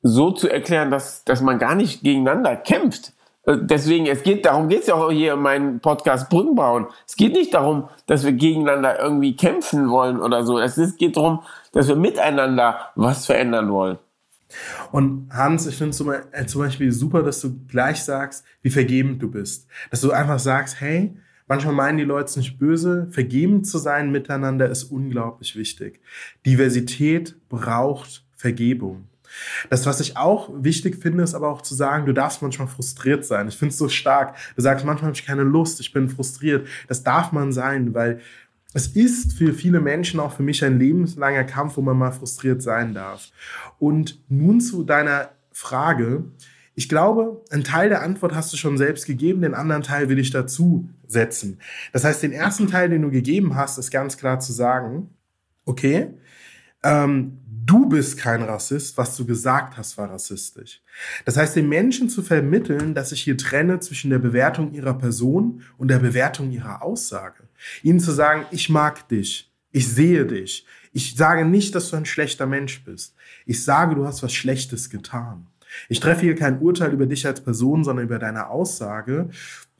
[0.00, 3.12] so zu erklären, dass, dass man gar nicht gegeneinander kämpft?
[3.44, 6.86] Äh, deswegen, es geht, darum geht es ja auch hier in meinem Podcast Brücken bauen.
[7.06, 10.58] Es geht nicht darum, dass wir gegeneinander irgendwie kämpfen wollen oder so.
[10.58, 13.98] Es geht darum, dass wir miteinander was verändern wollen.
[14.90, 16.00] Und Hans, ich finde es
[16.32, 19.66] äh, zum Beispiel super, dass du gleich sagst, wie vergebend du bist.
[19.90, 21.16] Dass du einfach sagst, hey,
[21.46, 26.00] manchmal meinen die Leute es nicht böse, vergebend zu sein miteinander ist unglaublich wichtig.
[26.44, 29.08] Diversität braucht Vergebung.
[29.70, 33.24] Das, was ich auch wichtig finde, ist aber auch zu sagen, du darfst manchmal frustriert
[33.24, 33.48] sein.
[33.48, 34.36] Ich finde es so stark.
[34.56, 36.66] Du sagst, manchmal habe ich keine Lust, ich bin frustriert.
[36.88, 38.20] Das darf man sein, weil
[38.74, 42.62] es ist für viele Menschen, auch für mich, ein lebenslanger Kampf, wo man mal frustriert
[42.62, 43.30] sein darf.
[43.78, 46.24] Und nun zu deiner Frage.
[46.74, 50.18] Ich glaube, einen Teil der Antwort hast du schon selbst gegeben, den anderen Teil will
[50.18, 51.58] ich dazu setzen.
[51.92, 55.10] Das heißt, den ersten Teil, den du gegeben hast, ist ganz klar zu sagen,
[55.66, 56.14] okay,
[56.82, 60.82] ähm, du bist kein Rassist, was du gesagt hast, war rassistisch.
[61.24, 65.62] Das heißt, den Menschen zu vermitteln, dass ich hier trenne zwischen der Bewertung ihrer Person
[65.78, 67.44] und der Bewertung ihrer Aussage.
[67.82, 70.66] Ihnen zu sagen, ich mag dich, ich sehe dich.
[70.92, 73.14] Ich sage nicht, dass du ein schlechter Mensch bist.
[73.46, 75.46] Ich sage, du hast was Schlechtes getan.
[75.88, 79.30] Ich treffe hier kein Urteil über dich als Person, sondern über deine Aussage.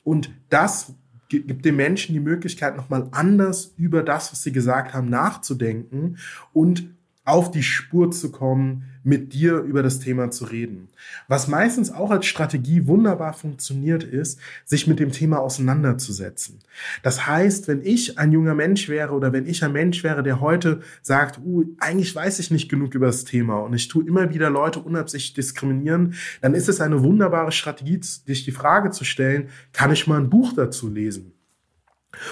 [0.04, 0.94] Und das
[1.28, 6.18] gibt den Menschen die Möglichkeit, nochmal anders über das, was sie gesagt haben, nachzudenken
[6.52, 6.88] und
[7.24, 10.88] auf die Spur zu kommen, mit dir über das Thema zu reden.
[11.28, 16.60] Was meistens auch als Strategie wunderbar funktioniert, ist, sich mit dem Thema auseinanderzusetzen.
[17.02, 20.40] Das heißt, wenn ich ein junger Mensch wäre oder wenn ich ein Mensch wäre, der
[20.40, 24.32] heute sagt, uh, eigentlich weiß ich nicht genug über das Thema und ich tue immer
[24.32, 29.48] wieder Leute unabsichtlich diskriminieren, dann ist es eine wunderbare Strategie, sich die Frage zu stellen,
[29.72, 31.32] kann ich mal ein Buch dazu lesen?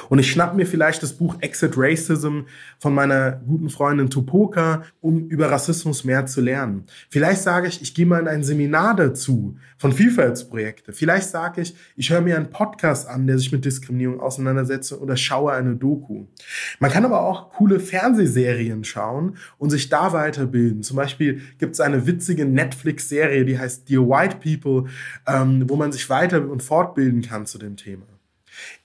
[0.08, 2.40] Und ich schnapp mir vielleicht das Buch Exit Racism
[2.78, 6.84] von meiner guten Freundin Tupoka, um über Rassismus mehr zu lernen.
[7.08, 10.92] Vielleicht sage ich, ich gehe mal in ein Seminar dazu von Vielfaltsprojekte.
[10.92, 15.16] Vielleicht sage ich, ich höre mir einen Podcast an, der sich mit Diskriminierung auseinandersetzt oder
[15.16, 16.26] schaue eine Doku.
[16.78, 20.82] Man kann aber auch coole Fernsehserien schauen und sich da weiterbilden.
[20.82, 24.90] Zum Beispiel gibt es eine witzige Netflix-Serie, die heißt Dear White People,
[25.26, 28.06] ähm, wo man sich weiter und fortbilden kann zu dem Thema.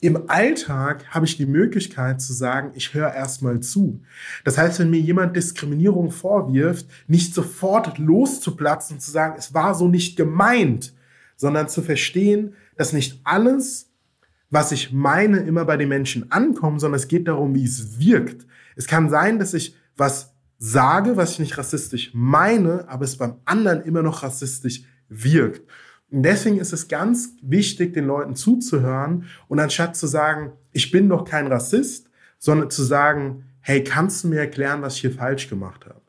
[0.01, 4.01] Im Alltag habe ich die Möglichkeit zu sagen, ich höre erstmal zu.
[4.43, 9.75] Das heißt, wenn mir jemand Diskriminierung vorwirft, nicht sofort loszuplatzen und zu sagen, es war
[9.75, 10.93] so nicht gemeint,
[11.35, 13.91] sondern zu verstehen, dass nicht alles,
[14.49, 18.45] was ich meine, immer bei den Menschen ankommt, sondern es geht darum, wie es wirkt.
[18.75, 23.35] Es kann sein, dass ich was sage, was ich nicht rassistisch meine, aber es beim
[23.45, 25.61] anderen immer noch rassistisch wirkt.
[26.11, 31.09] Und deswegen ist es ganz wichtig, den Leuten zuzuhören und anstatt zu sagen, ich bin
[31.09, 35.49] doch kein Rassist, sondern zu sagen, hey, kannst du mir erklären, was ich hier falsch
[35.49, 36.01] gemacht habe?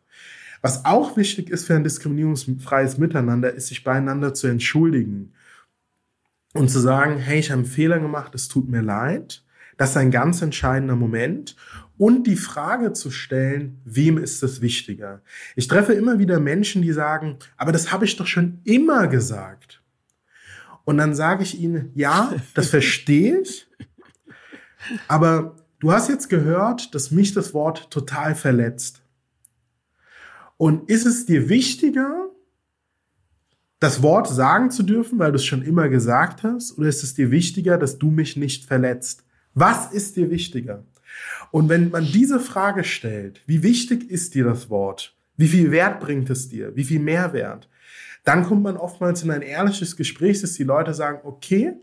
[0.61, 5.33] Was auch wichtig ist für ein diskriminierungsfreies Miteinander, ist, sich beieinander zu entschuldigen
[6.53, 9.43] und zu sagen, hey, ich habe einen Fehler gemacht, es tut mir leid.
[9.77, 11.57] Das ist ein ganz entscheidender Moment.
[11.99, 15.23] Und die Frage zu stellen, wem ist es wichtiger?
[15.55, 19.83] Ich treffe immer wieder Menschen, die sagen, aber das habe ich doch schon immer gesagt.
[20.87, 23.67] Und dann sage ich ihnen, ja, das verstehe ich.
[25.09, 29.03] Aber du hast jetzt gehört, dass mich das Wort total verletzt.
[30.57, 32.31] Und ist es dir wichtiger,
[33.81, 37.15] das Wort sagen zu dürfen, weil du es schon immer gesagt hast, oder ist es
[37.15, 39.25] dir wichtiger, dass du mich nicht verletzt?
[39.55, 40.85] Was ist dir wichtiger?
[41.51, 45.17] Und wenn man diese Frage stellt, wie wichtig ist dir das Wort?
[45.37, 46.77] Wie viel Wert bringt es dir?
[46.77, 47.69] Wie viel Mehrwert?
[48.27, 51.75] Dann kommt man oftmals in ein ehrliches Gespräch, dass die Leute sagen, okay,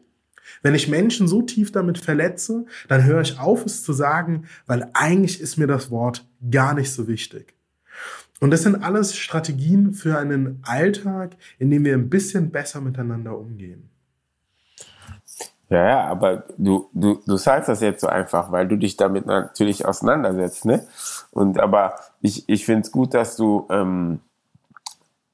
[0.61, 4.89] wenn ich Menschen so tief damit verletze, dann höre ich auf, es zu sagen, weil
[4.93, 7.55] eigentlich ist mir das Wort gar nicht so wichtig.
[8.41, 13.37] Und das sind alles Strategien für einen Alltag, in dem wir ein bisschen besser miteinander
[13.37, 13.89] umgehen.
[15.69, 19.27] Ja, ja, aber du, du, du sagst das jetzt so einfach, weil du dich damit
[19.27, 20.85] natürlich auseinandersetzt, ne?
[21.31, 24.19] Und aber ich, ich finde es gut, dass du ähm,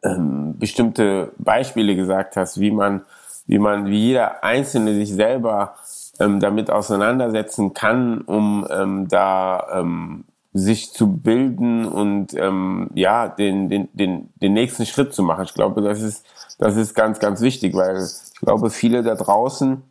[0.04, 3.02] ähm, bestimmte Beispiele gesagt hast, wie man,
[3.48, 5.76] wie man, wie jeder Einzelne sich selber
[6.20, 13.70] ähm, damit auseinandersetzen kann, um ähm, da ähm, sich zu bilden und ähm, ja, den,
[13.70, 15.44] den, den, den nächsten Schritt zu machen.
[15.44, 16.26] Ich glaube, das ist,
[16.58, 19.84] das ist ganz, ganz wichtig, weil ich glaube, viele da draußen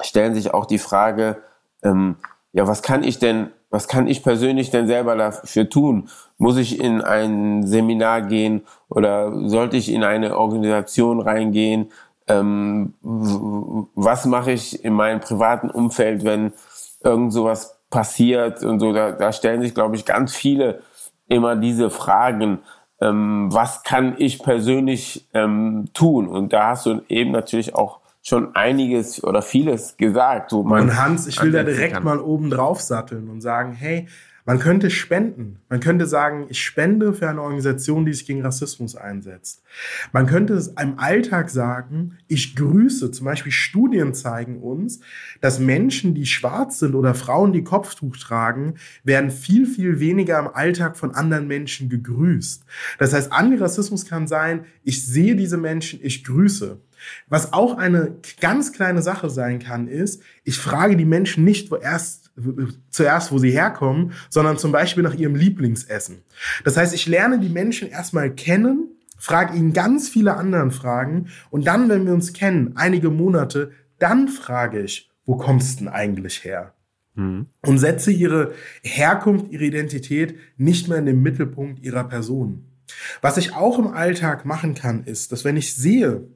[0.00, 1.38] stellen sich auch die Frage,
[1.82, 2.16] ähm,
[2.52, 6.08] ja, was kann ich denn, was kann ich persönlich denn selber dafür tun?
[6.36, 11.92] Muss ich in ein Seminar gehen oder sollte ich in eine Organisation reingehen?
[12.26, 16.52] Ähm, was mache ich in meinem privaten Umfeld, wenn
[17.02, 18.92] irgend sowas passiert und so.
[18.92, 20.82] Da, da stellen sich, glaube ich, ganz viele
[21.28, 22.58] immer diese Fragen,
[23.00, 26.28] ähm, was kann ich persönlich ähm, tun?
[26.28, 30.52] Und da hast du eben natürlich auch schon einiges oder vieles gesagt.
[30.52, 32.04] Wo man und Hans, ich will da direkt kann.
[32.04, 34.08] mal oben drauf satteln und sagen, hey,
[34.46, 35.60] man könnte spenden.
[35.70, 39.62] Man könnte sagen, ich spende für eine Organisation, die sich gegen Rassismus einsetzt.
[40.12, 43.10] Man könnte es im Alltag sagen, ich grüße.
[43.10, 45.00] Zum Beispiel Studien zeigen uns,
[45.40, 50.48] dass Menschen, die schwarz sind oder Frauen, die Kopftuch tragen, werden viel, viel weniger im
[50.48, 52.64] Alltag von anderen Menschen gegrüßt.
[52.98, 56.80] Das heißt, Antirassismus kann sein, ich sehe diese Menschen, ich grüße.
[57.28, 61.76] Was auch eine ganz kleine Sache sein kann, ist, ich frage die Menschen nicht wo
[61.76, 62.32] erst,
[62.90, 66.22] zuerst, wo sie herkommen, sondern zum Beispiel nach ihrem Lieblingsessen.
[66.64, 71.66] Das heißt, ich lerne die Menschen erstmal kennen, frage ihnen ganz viele anderen Fragen und
[71.66, 76.44] dann, wenn wir uns kennen, einige Monate, dann frage ich, wo kommst du denn eigentlich
[76.44, 76.74] her?
[77.14, 77.46] Mhm.
[77.62, 78.52] Und setze ihre
[78.82, 82.66] Herkunft, ihre Identität nicht mehr in den Mittelpunkt ihrer Person.
[83.22, 86.26] Was ich auch im Alltag machen kann, ist, dass wenn ich sehe,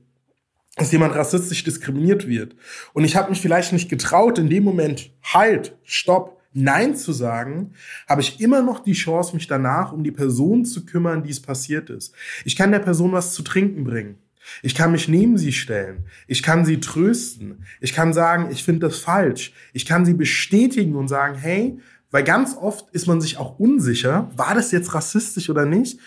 [0.79, 2.57] dass jemand rassistisch diskriminiert wird.
[2.93, 7.73] Und ich habe mich vielleicht nicht getraut, in dem Moment halt, stopp, nein zu sagen,
[8.09, 11.41] habe ich immer noch die Chance, mich danach um die Person zu kümmern, die es
[11.41, 12.15] passiert ist.
[12.45, 14.19] Ich kann der Person was zu trinken bringen.
[14.63, 16.05] Ich kann mich neben sie stellen.
[16.27, 17.65] Ich kann sie trösten.
[17.81, 19.53] Ich kann sagen, ich finde das falsch.
[19.73, 21.79] Ich kann sie bestätigen und sagen, hey,
[22.11, 26.01] weil ganz oft ist man sich auch unsicher, war das jetzt rassistisch oder nicht?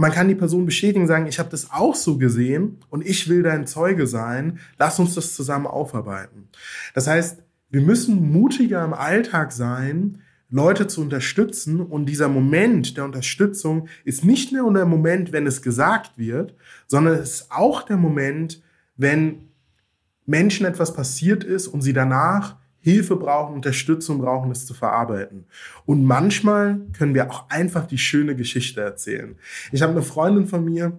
[0.00, 3.42] Man kann die Person bestätigen, sagen, ich habe das auch so gesehen und ich will
[3.42, 4.60] dein Zeuge sein.
[4.78, 6.50] Lass uns das zusammen aufarbeiten.
[6.94, 10.20] Das heißt, wir müssen mutiger im Alltag sein,
[10.50, 11.80] Leute zu unterstützen.
[11.80, 16.54] Und dieser Moment der Unterstützung ist nicht nur der Moment, wenn es gesagt wird,
[16.86, 18.62] sondern es ist auch der Moment,
[18.96, 19.48] wenn
[20.26, 22.54] Menschen etwas passiert ist und sie danach
[22.88, 25.44] Hilfe brauchen, Unterstützung brauchen, es zu verarbeiten.
[25.86, 29.36] Und manchmal können wir auch einfach die schöne Geschichte erzählen.
[29.72, 30.98] Ich habe eine Freundin von mir,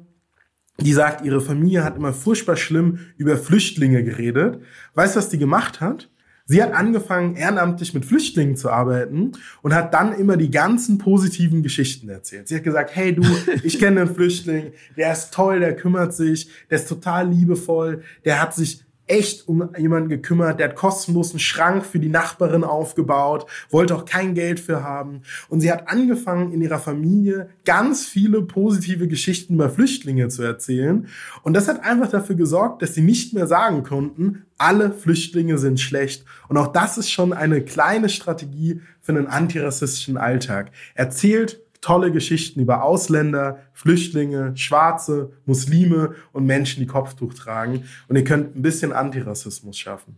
[0.79, 4.61] die sagt, ihre Familie hat immer furchtbar schlimm über Flüchtlinge geredet.
[4.93, 6.09] Weißt du, was die gemacht hat?
[6.51, 11.61] Sie hat angefangen, ehrenamtlich mit Flüchtlingen zu arbeiten und hat dann immer die ganzen positiven
[11.61, 12.47] Geschichten erzählt.
[12.47, 13.21] Sie hat gesagt, hey du,
[13.63, 18.41] ich kenne einen Flüchtling, der ist toll, der kümmert sich, der ist total liebevoll, der
[18.41, 23.45] hat sich echt um jemanden gekümmert, der hat kostenlos einen Schrank für die Nachbarin aufgebaut,
[23.70, 25.22] wollte auch kein Geld für haben.
[25.49, 31.07] Und sie hat angefangen, in ihrer Familie ganz viele positive Geschichten über Flüchtlinge zu erzählen.
[31.43, 35.80] Und das hat einfach dafür gesorgt, dass sie nicht mehr sagen konnten, alle Flüchtlinge sind
[35.80, 36.26] schlecht.
[36.47, 40.72] Und auch das ist schon eine kleine Strategie für einen antirassistischen Alltag.
[40.95, 47.86] Erzählt tolle Geschichten über Ausländer, Flüchtlinge, Schwarze, Muslime und Menschen, die Kopftuch tragen.
[48.07, 50.17] Und ihr könnt ein bisschen Antirassismus schaffen.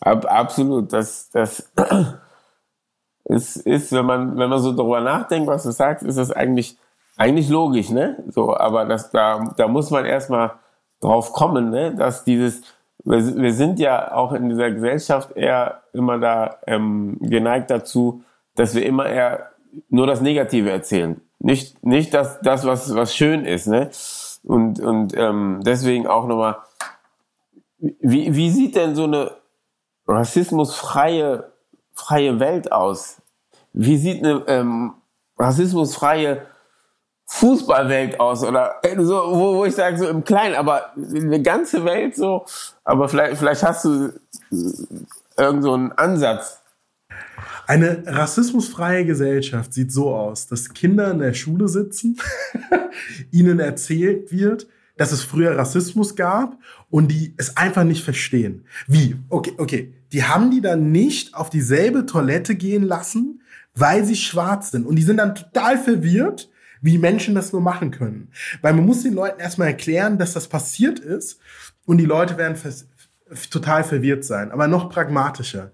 [0.00, 0.92] Ab, absolut.
[0.92, 1.70] Das, das
[3.24, 6.76] ist, ist, wenn man, wenn man so darüber nachdenkt, was du sagst, ist das eigentlich,
[7.16, 8.22] eigentlich logisch, ne?
[8.28, 10.52] So, aber das, da, da muss man erstmal
[11.00, 11.94] drauf kommen, ne?
[11.94, 12.62] Dass dieses,
[13.04, 18.22] wir, sind ja auch in dieser Gesellschaft eher immer da ähm, geneigt dazu,
[18.54, 19.50] dass wir immer eher
[19.88, 21.20] nur das Negative erzählen.
[21.38, 23.66] Nicht, nicht das, das was, was schön ist.
[23.66, 23.90] Ne?
[24.42, 26.56] Und, und ähm, deswegen auch nochmal,
[27.78, 29.32] wie, wie sieht denn so eine
[30.06, 31.52] rassismusfreie
[31.92, 33.20] freie Welt aus?
[33.72, 34.94] Wie sieht eine ähm,
[35.36, 36.46] rassismusfreie
[37.26, 41.84] Fußballwelt aus oder äh, so, wo, wo ich sage so im Kleinen, aber eine ganze
[41.84, 42.46] Welt so,
[42.84, 44.06] aber vielleicht, vielleicht hast du
[44.50, 44.56] äh,
[45.36, 46.62] irgend so einen Ansatz.
[47.66, 52.18] Eine rassismusfreie Gesellschaft sieht so aus, dass Kinder in der Schule sitzen,
[53.30, 54.66] ihnen erzählt wird,
[54.96, 56.58] dass es früher Rassismus gab
[56.90, 58.64] und die es einfach nicht verstehen.
[58.86, 59.16] Wie?
[59.28, 59.94] Okay, okay.
[60.12, 63.42] Die haben die dann nicht auf dieselbe Toilette gehen lassen,
[63.74, 64.86] weil sie schwarz sind.
[64.86, 66.50] Und die sind dann total verwirrt,
[66.80, 68.28] wie Menschen das nur machen können.
[68.60, 71.38] Weil man muss den Leuten erstmal erklären, dass das passiert ist
[71.84, 72.56] und die Leute werden
[73.50, 74.50] total verwirrt sein.
[74.50, 75.72] Aber noch pragmatischer.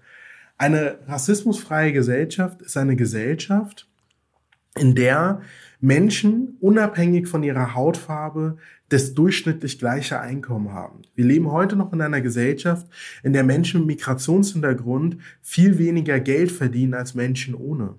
[0.57, 3.87] Eine rassismusfreie Gesellschaft ist eine Gesellschaft,
[4.77, 5.41] in der
[5.79, 8.57] Menschen unabhängig von ihrer Hautfarbe
[8.89, 11.01] das durchschnittlich gleiche Einkommen haben.
[11.15, 12.87] Wir leben heute noch in einer Gesellschaft,
[13.23, 17.95] in der Menschen mit Migrationshintergrund viel weniger Geld verdienen als Menschen ohne.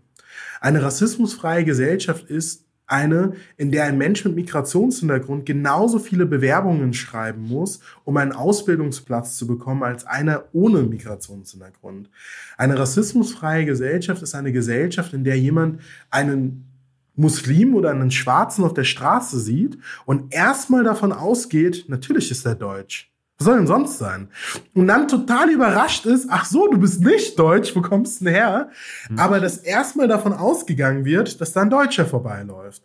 [0.60, 7.42] Eine rassismusfreie Gesellschaft ist eine, in der ein Mensch mit Migrationshintergrund genauso viele Bewerbungen schreiben
[7.42, 12.10] muss, um einen Ausbildungsplatz zu bekommen, als einer ohne Migrationshintergrund.
[12.56, 15.80] Eine rassismusfreie Gesellschaft ist eine Gesellschaft, in der jemand
[16.10, 16.66] einen
[17.16, 22.54] Muslim oder einen Schwarzen auf der Straße sieht und erstmal davon ausgeht, natürlich ist er
[22.54, 23.10] deutsch.
[23.38, 24.28] Was soll denn sonst sein?
[24.72, 28.34] Und dann total überrascht ist, ach so, du bist nicht deutsch, wo kommst du denn
[28.34, 28.70] her?
[29.10, 29.18] Mhm.
[29.18, 32.82] Aber dass erstmal davon ausgegangen wird, dass da ein Deutscher vorbeiläuft.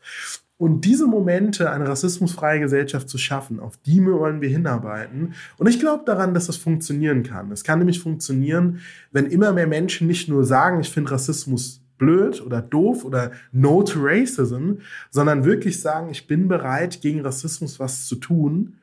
[0.58, 5.34] Und diese Momente, eine rassismusfreie Gesellschaft zu schaffen, auf die wollen wir hinarbeiten.
[5.58, 7.52] Und ich glaube daran, dass das funktionieren kann.
[7.52, 8.82] Es kann nämlich funktionieren,
[9.12, 13.82] wenn immer mehr Menschen nicht nur sagen, ich finde Rassismus blöd oder doof oder no
[13.84, 14.74] to racism,
[15.10, 18.76] sondern wirklich sagen, ich bin bereit, gegen Rassismus was zu tun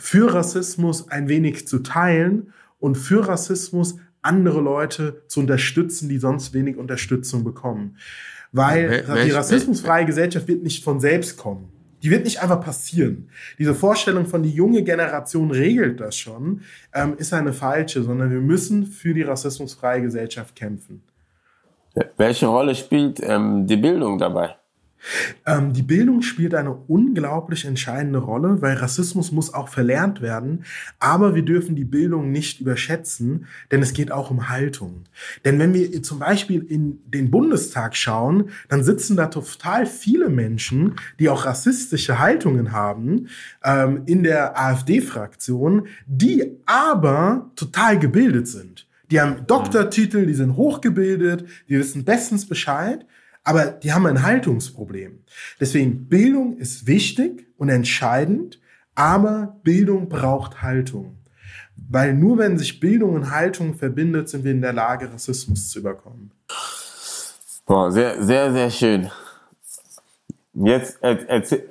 [0.00, 6.54] für Rassismus ein wenig zu teilen und für Rassismus andere Leute zu unterstützen, die sonst
[6.54, 7.96] wenig Unterstützung bekommen.
[8.52, 11.68] Weil ja, die rassismusfreie Gesellschaft wird nicht von selbst kommen.
[12.02, 13.28] Die wird nicht einfach passieren.
[13.58, 16.62] Diese Vorstellung von die junge Generation regelt das schon,
[16.94, 21.02] ähm, ist eine falsche, sondern wir müssen für die rassismusfreie Gesellschaft kämpfen.
[22.16, 24.56] Welche Rolle spielt ähm, die Bildung dabei?
[25.46, 30.64] Ähm, die Bildung spielt eine unglaublich entscheidende Rolle, weil Rassismus muss auch verlernt werden.
[30.98, 35.04] Aber wir dürfen die Bildung nicht überschätzen, denn es geht auch um Haltung.
[35.44, 40.94] Denn wenn wir zum Beispiel in den Bundestag schauen, dann sitzen da total viele Menschen,
[41.18, 43.28] die auch rassistische Haltungen haben
[43.64, 48.86] ähm, in der AfD-Fraktion, die aber total gebildet sind.
[49.10, 53.04] Die haben Doktortitel, die sind hochgebildet, die wissen bestens Bescheid
[53.44, 55.24] aber die haben ein Haltungsproblem.
[55.58, 58.60] Deswegen Bildung ist wichtig und entscheidend,
[58.94, 61.16] aber Bildung braucht Haltung.
[61.88, 65.78] Weil nur wenn sich Bildung und Haltung verbindet, sind wir in der Lage, Rassismus zu
[65.80, 66.32] überkommen.
[67.66, 69.10] Boah, sehr, sehr, sehr schön.
[70.54, 71.68] Jetzt erzähl,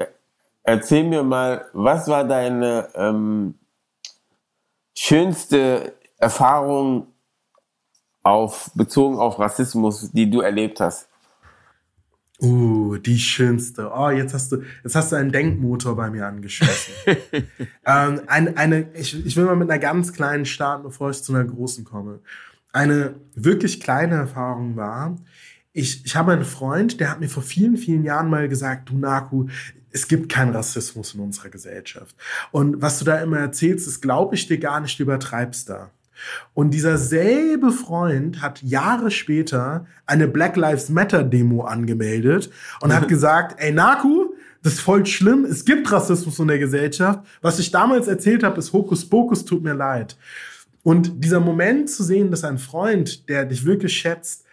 [0.64, 3.56] erzähl mir mal, was war deine ähm,
[4.96, 7.08] schönste Erfahrung
[8.24, 11.09] auf, bezogen auf Rassismus, die du erlebt hast?
[12.42, 13.92] Uh, die schönste.
[13.94, 16.94] Oh, jetzt hast du, jetzt hast du einen Denkmotor bei mir angeschlossen.
[17.86, 21.34] ähm, eine, eine, ich, ich will mal mit einer ganz kleinen starten, bevor ich zu
[21.34, 22.20] einer großen komme.
[22.72, 25.18] Eine wirklich kleine Erfahrung war,
[25.74, 28.98] ich, ich habe einen Freund, der hat mir vor vielen, vielen Jahren mal gesagt, du
[28.98, 29.48] Naku,
[29.92, 32.16] es gibt keinen Rassismus in unserer Gesellschaft.
[32.52, 35.92] Und was du da immer erzählst, das glaube ich dir gar nicht, du übertreibst da.
[36.54, 42.50] Und dieser selbe Freund hat Jahre später eine Black Lives Matter Demo angemeldet
[42.82, 47.22] und hat gesagt, ey Naku, das ist voll schlimm, es gibt Rassismus in der Gesellschaft.
[47.42, 50.18] Was ich damals erzählt habe, ist Hokuspokus, tut mir leid.
[50.84, 54.46] Und dieser Moment zu sehen, dass ein Freund, der dich wirklich schätzt,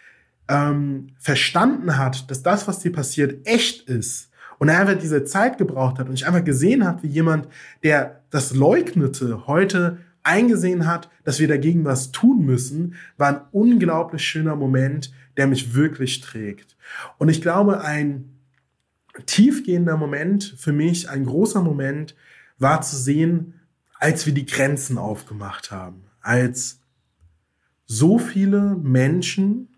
[0.49, 4.31] ähm, verstanden hat, dass das, was dir passiert, echt ist.
[4.59, 7.49] Und er einfach diese Zeit gebraucht hat und ich einfach gesehen hat, wie jemand,
[7.83, 14.23] der das leugnete, heute eingesehen hat, dass wir dagegen was tun müssen, war ein unglaublich
[14.23, 16.77] schöner Moment, der mich wirklich trägt.
[17.19, 18.37] Und ich glaube, ein
[19.25, 22.15] tiefgehender Moment für mich, ein großer Moment,
[22.59, 23.55] war zu sehen,
[23.99, 26.81] als wir die Grenzen aufgemacht haben, als
[27.87, 29.69] so viele Menschen,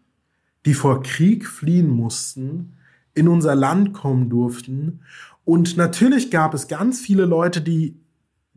[0.64, 2.74] die vor Krieg fliehen mussten,
[3.14, 5.00] in unser Land kommen durften.
[5.44, 8.00] Und natürlich gab es ganz viele Leute, die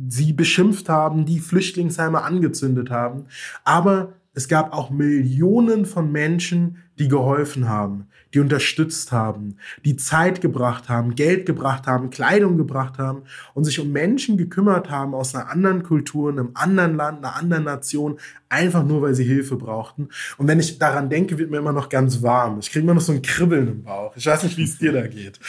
[0.07, 3.25] sie beschimpft haben, die Flüchtlingsheime angezündet haben.
[3.63, 10.39] Aber es gab auch Millionen von Menschen, die geholfen haben, die unterstützt haben, die Zeit
[10.39, 13.23] gebracht haben, Geld gebracht haben, Kleidung gebracht haben
[13.53, 17.63] und sich um Menschen gekümmert haben aus einer anderen Kultur, einem anderen Land, einer anderen
[17.65, 20.07] Nation, einfach nur, weil sie Hilfe brauchten.
[20.37, 22.59] Und wenn ich daran denke, wird mir immer noch ganz warm.
[22.59, 24.15] Ich kriege immer noch so ein Kribbeln im Bauch.
[24.15, 25.39] Ich weiß nicht, wie es dir da geht.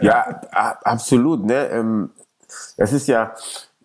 [0.00, 1.44] ja, absolut.
[1.44, 1.68] Ne?
[1.70, 2.10] Ähm,
[2.76, 3.34] es ist ja,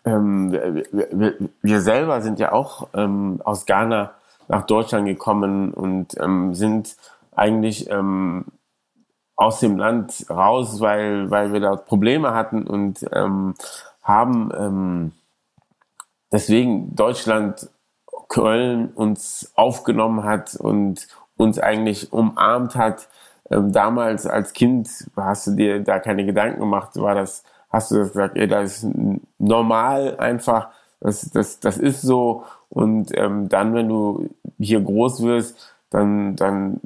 [0.05, 4.13] ähm, wir, wir, selber sind ja auch ähm, aus Ghana
[4.47, 6.95] nach Deutschland gekommen und ähm, sind
[7.35, 8.45] eigentlich ähm,
[9.35, 13.55] aus dem Land raus, weil, weil wir da Probleme hatten und ähm,
[14.01, 15.11] haben ähm,
[16.31, 17.69] deswegen Deutschland,
[18.33, 21.07] Köln uns aufgenommen hat und
[21.37, 23.07] uns eigentlich umarmt hat.
[23.47, 27.43] Damals als Kind hast du dir da keine Gedanken gemacht, war das
[27.73, 28.87] hast du gesagt, ey, das ist
[29.39, 30.69] normal einfach,
[31.01, 32.45] das, das, das ist so.
[32.69, 36.79] Und ähm, dann, wenn du hier groß wirst, dann, dann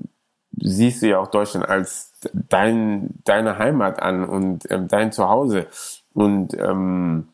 [0.59, 5.67] siehst du ja auch Deutschland als dein, deine Heimat an und ähm, dein Zuhause.
[6.13, 7.27] Und ähm,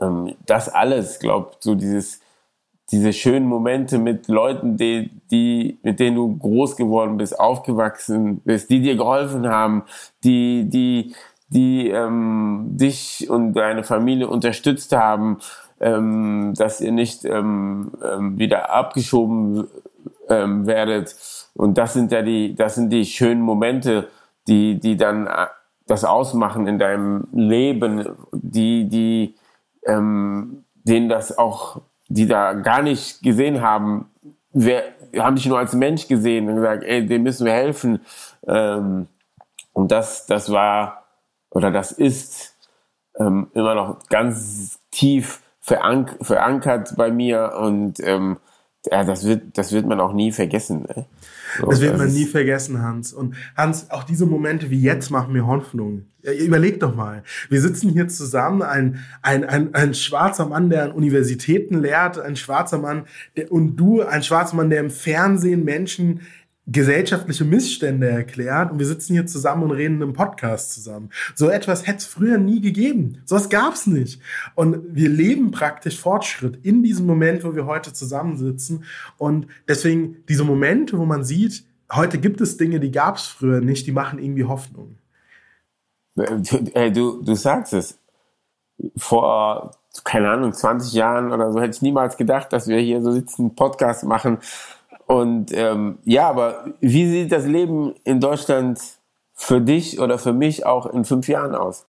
[0.00, 2.20] ähm, das alles, glaub, so dieses,
[2.90, 8.68] diese schönen Momente mit Leuten, die, die, mit denen du groß geworden bist, aufgewachsen bist,
[8.70, 9.84] die dir geholfen haben,
[10.24, 11.14] die, die,
[11.50, 15.38] die ähm, dich und deine Familie unterstützt haben,
[15.80, 19.66] ähm, dass ihr nicht ähm, ähm, wieder abgeschoben
[20.28, 21.16] ähm, werdet.
[21.54, 24.08] Und das sind ja die, das sind die schönen Momente,
[24.46, 25.46] die, die dann äh,
[25.86, 29.34] das ausmachen in deinem Leben, die, die,
[29.86, 34.06] ähm, denen das auch, die da gar nicht gesehen haben,
[34.52, 34.84] wer,
[35.18, 38.00] haben dich nur als Mensch gesehen und gesagt, ey, dem müssen wir helfen.
[38.46, 39.08] Ähm,
[39.72, 40.99] und das, das war,
[41.50, 42.56] oder das ist
[43.18, 48.38] ähm, immer noch ganz tief verank verankert bei mir und ähm,
[48.90, 50.82] ja, das wird, das wird man auch nie vergessen.
[50.82, 51.06] Ne?
[51.58, 53.12] So, das wird das man nie vergessen, Hans.
[53.12, 56.06] Und Hans, auch diese Momente wie jetzt machen mir Hoffnung.
[56.22, 57.22] Überleg doch mal.
[57.48, 62.36] Wir sitzen hier zusammen, ein, ein, ein, ein schwarzer Mann, der an Universitäten lehrt, ein
[62.36, 66.20] schwarzer Mann, der, und du, ein schwarzer Mann, der im Fernsehen Menschen
[66.66, 71.10] gesellschaftliche Missstände erklärt und wir sitzen hier zusammen und reden im Podcast zusammen.
[71.34, 73.22] So etwas hätte es früher nie gegeben.
[73.24, 74.20] So etwas gab es nicht.
[74.54, 78.84] Und wir leben praktisch Fortschritt in diesem Moment, wo wir heute zusammensitzen.
[79.18, 83.60] Und deswegen diese Momente, wo man sieht, heute gibt es Dinge, die gab es früher
[83.60, 84.96] nicht, die machen irgendwie Hoffnung.
[86.16, 87.98] Hey, du, du sagst es.
[88.96, 89.72] Vor,
[90.04, 93.54] keine Ahnung, 20 Jahren oder so hätte ich niemals gedacht, dass wir hier so sitzen,
[93.54, 94.38] Podcast machen
[95.10, 98.80] und ähm, ja, aber wie sieht das Leben in Deutschland
[99.34, 101.89] für dich oder für mich auch in fünf Jahren aus?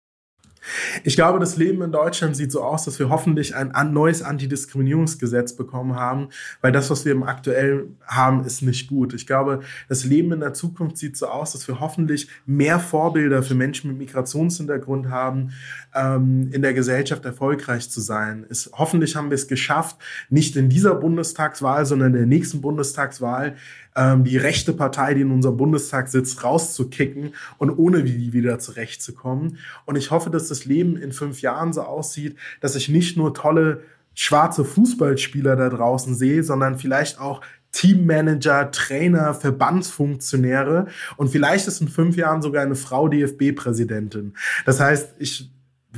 [1.05, 5.55] Ich glaube, das Leben in Deutschland sieht so aus, dass wir hoffentlich ein neues Antidiskriminierungsgesetz
[5.55, 6.29] bekommen haben,
[6.61, 9.15] weil das, was wir im aktuell haben, ist nicht gut.
[9.15, 13.43] Ich glaube, das Leben in der Zukunft sieht so aus, dass wir hoffentlich mehr Vorbilder
[13.43, 15.53] für Menschen mit Migrationshintergrund haben,
[15.95, 18.47] ähm, in der Gesellschaft erfolgreich zu sein.
[18.49, 19.97] Es, hoffentlich haben wir es geschafft,
[20.31, 23.57] nicht in dieser Bundestagswahl, sondern in der nächsten Bundestagswahl
[23.97, 29.59] ähm, die rechte Partei, die in unserem Bundestag sitzt, rauszukicken und ohne die wieder zurechtzukommen.
[29.85, 33.35] Und ich hoffe, dass das Leben in fünf Jahren so aussieht, dass ich nicht nur
[33.35, 33.83] tolle
[34.15, 37.41] schwarze Fußballspieler da draußen sehe, sondern vielleicht auch
[37.73, 44.35] Teammanager, Trainer, Verbandsfunktionäre und vielleicht ist in fünf Jahren sogar eine Frau DFB-Präsidentin.
[44.67, 45.51] Das heißt, ich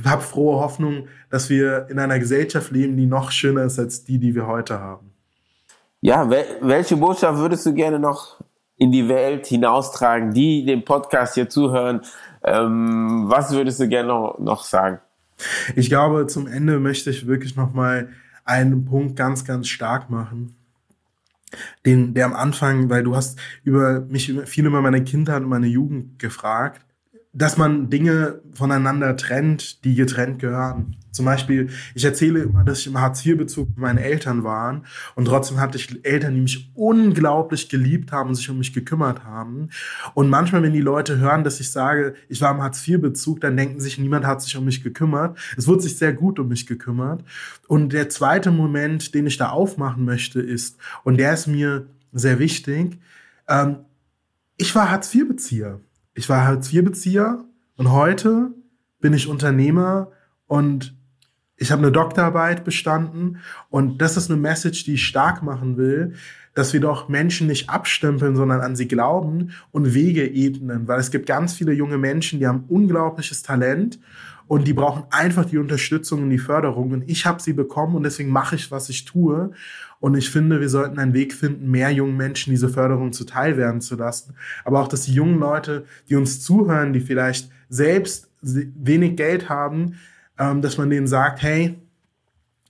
[0.05, 4.19] habe frohe Hoffnung, dass wir in einer Gesellschaft leben, die noch schöner ist als die,
[4.19, 5.14] die wir heute haben.
[6.05, 8.39] Ja, wel welche Botschaft würdest du gerne noch
[8.77, 12.01] in die Welt hinaustragen, die dem Podcast hier zuhören?
[12.43, 14.99] Ähm, was würdest du gerne noch, sagen?
[15.75, 18.09] Ich glaube, zum Ende möchte ich wirklich noch mal
[18.43, 20.55] einen Punkt ganz, ganz stark machen.
[21.87, 25.65] Den, der am Anfang, weil du hast über mich viel über meine Kindheit und meine
[25.65, 26.84] Jugend gefragt
[27.35, 30.95] dass man Dinge voneinander trennt, die getrennt gehören.
[31.11, 34.81] Zum Beispiel, ich erzähle immer, dass ich im Hartz-IV-Bezug mit meinen Eltern war
[35.15, 39.25] und trotzdem hatte ich Eltern, die mich unglaublich geliebt haben und sich um mich gekümmert
[39.25, 39.69] haben.
[40.13, 43.81] Und manchmal, wenn die Leute hören, dass ich sage, ich war im Hartz-IV-Bezug, dann denken
[43.81, 45.37] sich, niemand hat sich um mich gekümmert.
[45.57, 47.23] Es wurde sich sehr gut um mich gekümmert.
[47.67, 52.39] Und der zweite Moment, den ich da aufmachen möchte, ist, und der ist mir sehr
[52.39, 52.97] wichtig,
[53.49, 53.77] ähm,
[54.57, 55.81] ich war Hartz-IV-Bezieher
[56.15, 57.43] ich war Hartz-IV-Bezieher
[57.75, 58.53] und heute
[58.99, 60.11] bin ich Unternehmer
[60.47, 60.95] und
[61.57, 63.37] ich habe eine Doktorarbeit bestanden
[63.69, 66.13] und das ist eine Message, die ich stark machen will,
[66.53, 71.11] dass wir doch Menschen nicht abstempeln, sondern an sie glauben und Wege ebnen, weil es
[71.11, 73.99] gibt ganz viele junge Menschen, die haben unglaubliches Talent
[74.47, 78.03] und die brauchen einfach die Unterstützung und die Förderung und ich habe sie bekommen und
[78.03, 79.51] deswegen mache ich, was ich tue.
[79.99, 83.81] Und ich finde, wir sollten einen Weg finden, mehr jungen Menschen diese Förderung zuteil werden
[83.81, 84.35] zu lassen.
[84.63, 89.97] Aber auch, dass die jungen Leute, die uns zuhören, die vielleicht selbst wenig Geld haben,
[90.37, 91.79] ähm, dass man denen sagt, hey,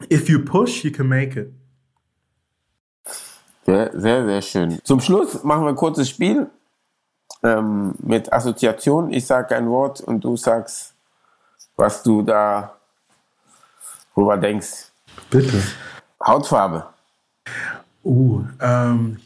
[0.09, 1.51] if you push, you can make it.
[3.65, 4.79] Sehr, sehr, sehr schön.
[4.83, 6.47] Zum Schluss machen wir ein kurzes Spiel
[7.43, 9.11] ähm, mit Assoziation.
[9.11, 10.94] Ich sage ein Wort und du sagst,
[11.75, 12.75] was du da
[14.13, 14.91] drüber denkst.
[15.29, 15.61] Bitte.
[16.25, 16.85] Hautfarbe.
[18.03, 19.17] Uh, ähm,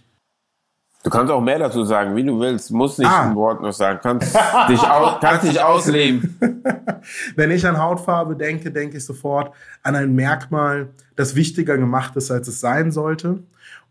[1.02, 2.72] Du kannst auch mehr dazu sagen, wie du willst.
[2.72, 3.30] Muss nicht ah.
[3.30, 4.00] ein Wort noch sagen.
[4.04, 4.36] Kannst
[4.68, 6.38] dich, au kannst dich ausleben.
[7.36, 12.32] Wenn ich an Hautfarbe denke, denke ich sofort an ein Merkmal, das wichtiger gemacht ist,
[12.32, 13.44] als es sein sollte.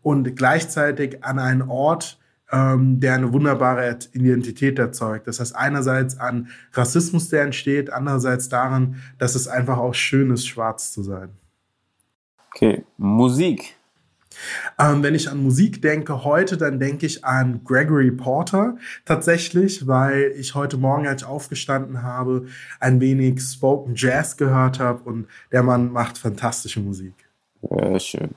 [0.03, 2.18] Und gleichzeitig an einen Ort,
[2.51, 5.27] ähm, der eine wunderbare Identität erzeugt.
[5.27, 10.47] Das heißt einerseits an Rassismus, der entsteht, andererseits daran, dass es einfach auch schön ist,
[10.47, 11.29] schwarz zu sein.
[12.53, 13.75] Okay, Musik.
[14.77, 20.33] Ähm, wenn ich an Musik denke heute, dann denke ich an Gregory Porter tatsächlich, weil
[20.37, 22.47] ich heute Morgen, als ich aufgestanden habe,
[22.79, 27.13] ein wenig Spoken Jazz gehört habe und der Mann macht fantastische Musik.
[27.61, 28.29] Sehr schön.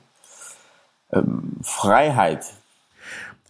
[1.11, 2.45] Ähm, Freiheit.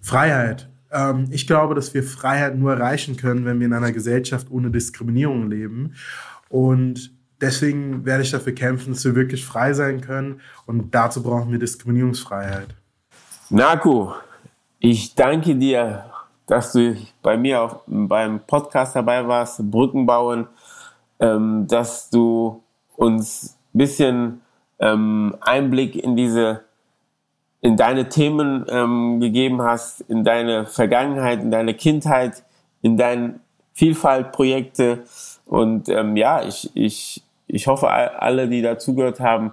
[0.03, 0.69] Freiheit.
[0.91, 4.69] Ähm, ich glaube, dass wir Freiheit nur erreichen können, wenn wir in einer Gesellschaft ohne
[4.69, 5.95] Diskriminierung leben.
[6.49, 10.41] Und deswegen werde ich dafür kämpfen, dass wir wirklich frei sein können.
[10.65, 12.67] Und dazu brauchen wir Diskriminierungsfreiheit.
[13.49, 14.11] Naku,
[14.79, 16.05] ich danke dir,
[16.47, 20.47] dass du bei mir auch beim Podcast dabei warst, Brücken bauen,
[21.19, 22.61] ähm, dass du
[22.97, 24.41] uns ein bisschen
[24.79, 26.65] ähm, Einblick in diese
[27.63, 32.43] in deine Themen ähm, gegeben hast, in deine Vergangenheit, in deine Kindheit,
[32.83, 33.39] in deine
[33.73, 35.05] Vielfaltprojekte.
[35.47, 39.51] Und ähm, ja, ich, ich ich hoffe, alle, die dazugehört haben,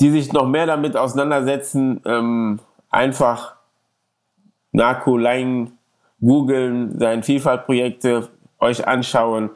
[0.00, 2.60] die sich noch mehr damit auseinandersetzen, ähm,
[2.90, 3.54] einfach
[4.72, 5.72] Narco Lang
[6.20, 8.28] googeln, seine Vielfaltprojekte
[8.58, 9.50] euch anschauen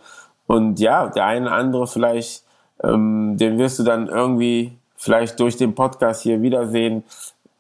[0.47, 2.45] und ja, der eine andere vielleicht,
[2.83, 7.05] ähm, den wirst du dann irgendwie vielleicht durch den Podcast hier wiedersehen,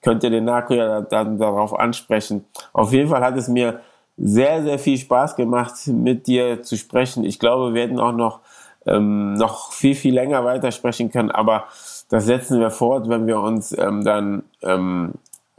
[0.09, 2.46] könnt ihr den Narco ja dann darauf ansprechen.
[2.72, 3.80] Auf jeden Fall hat es mir
[4.16, 7.24] sehr, sehr viel Spaß gemacht, mit dir zu sprechen.
[7.24, 8.40] Ich glaube, wir werden auch noch
[8.86, 11.64] ähm, noch viel, viel länger weitersprechen können, aber
[12.09, 15.12] das setzen wir fort, wenn wir uns ähm, dann ähm,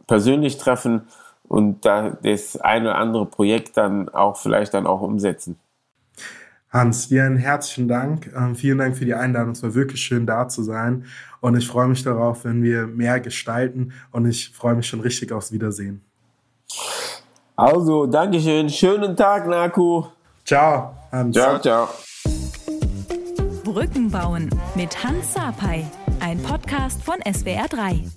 [0.08, 1.04] persönlich treffen
[1.47, 5.60] und da das eine oder andere Projekt dann auch vielleicht dann auch umsetzen.
[6.72, 8.32] Hans, dir einen herzlichen Dank.
[8.36, 9.52] Ähm, vielen Dank für die Einladung.
[9.52, 11.06] Es war wirklich schön da zu sein.
[11.42, 13.94] Und ich freue mich darauf, wenn wir mehr gestalten.
[14.12, 16.02] Und ich freue mich schon richtig aufs Wiedersehen.
[17.56, 18.70] Also, Dankeschön.
[18.70, 20.04] Schönen Tag, Naku.
[20.46, 21.36] Ciao, Hans.
[21.36, 21.90] Ciao, ciao.
[23.64, 25.86] Brücken bauen mit Hans Sapai,
[26.20, 28.10] ein Podcast von SWR3.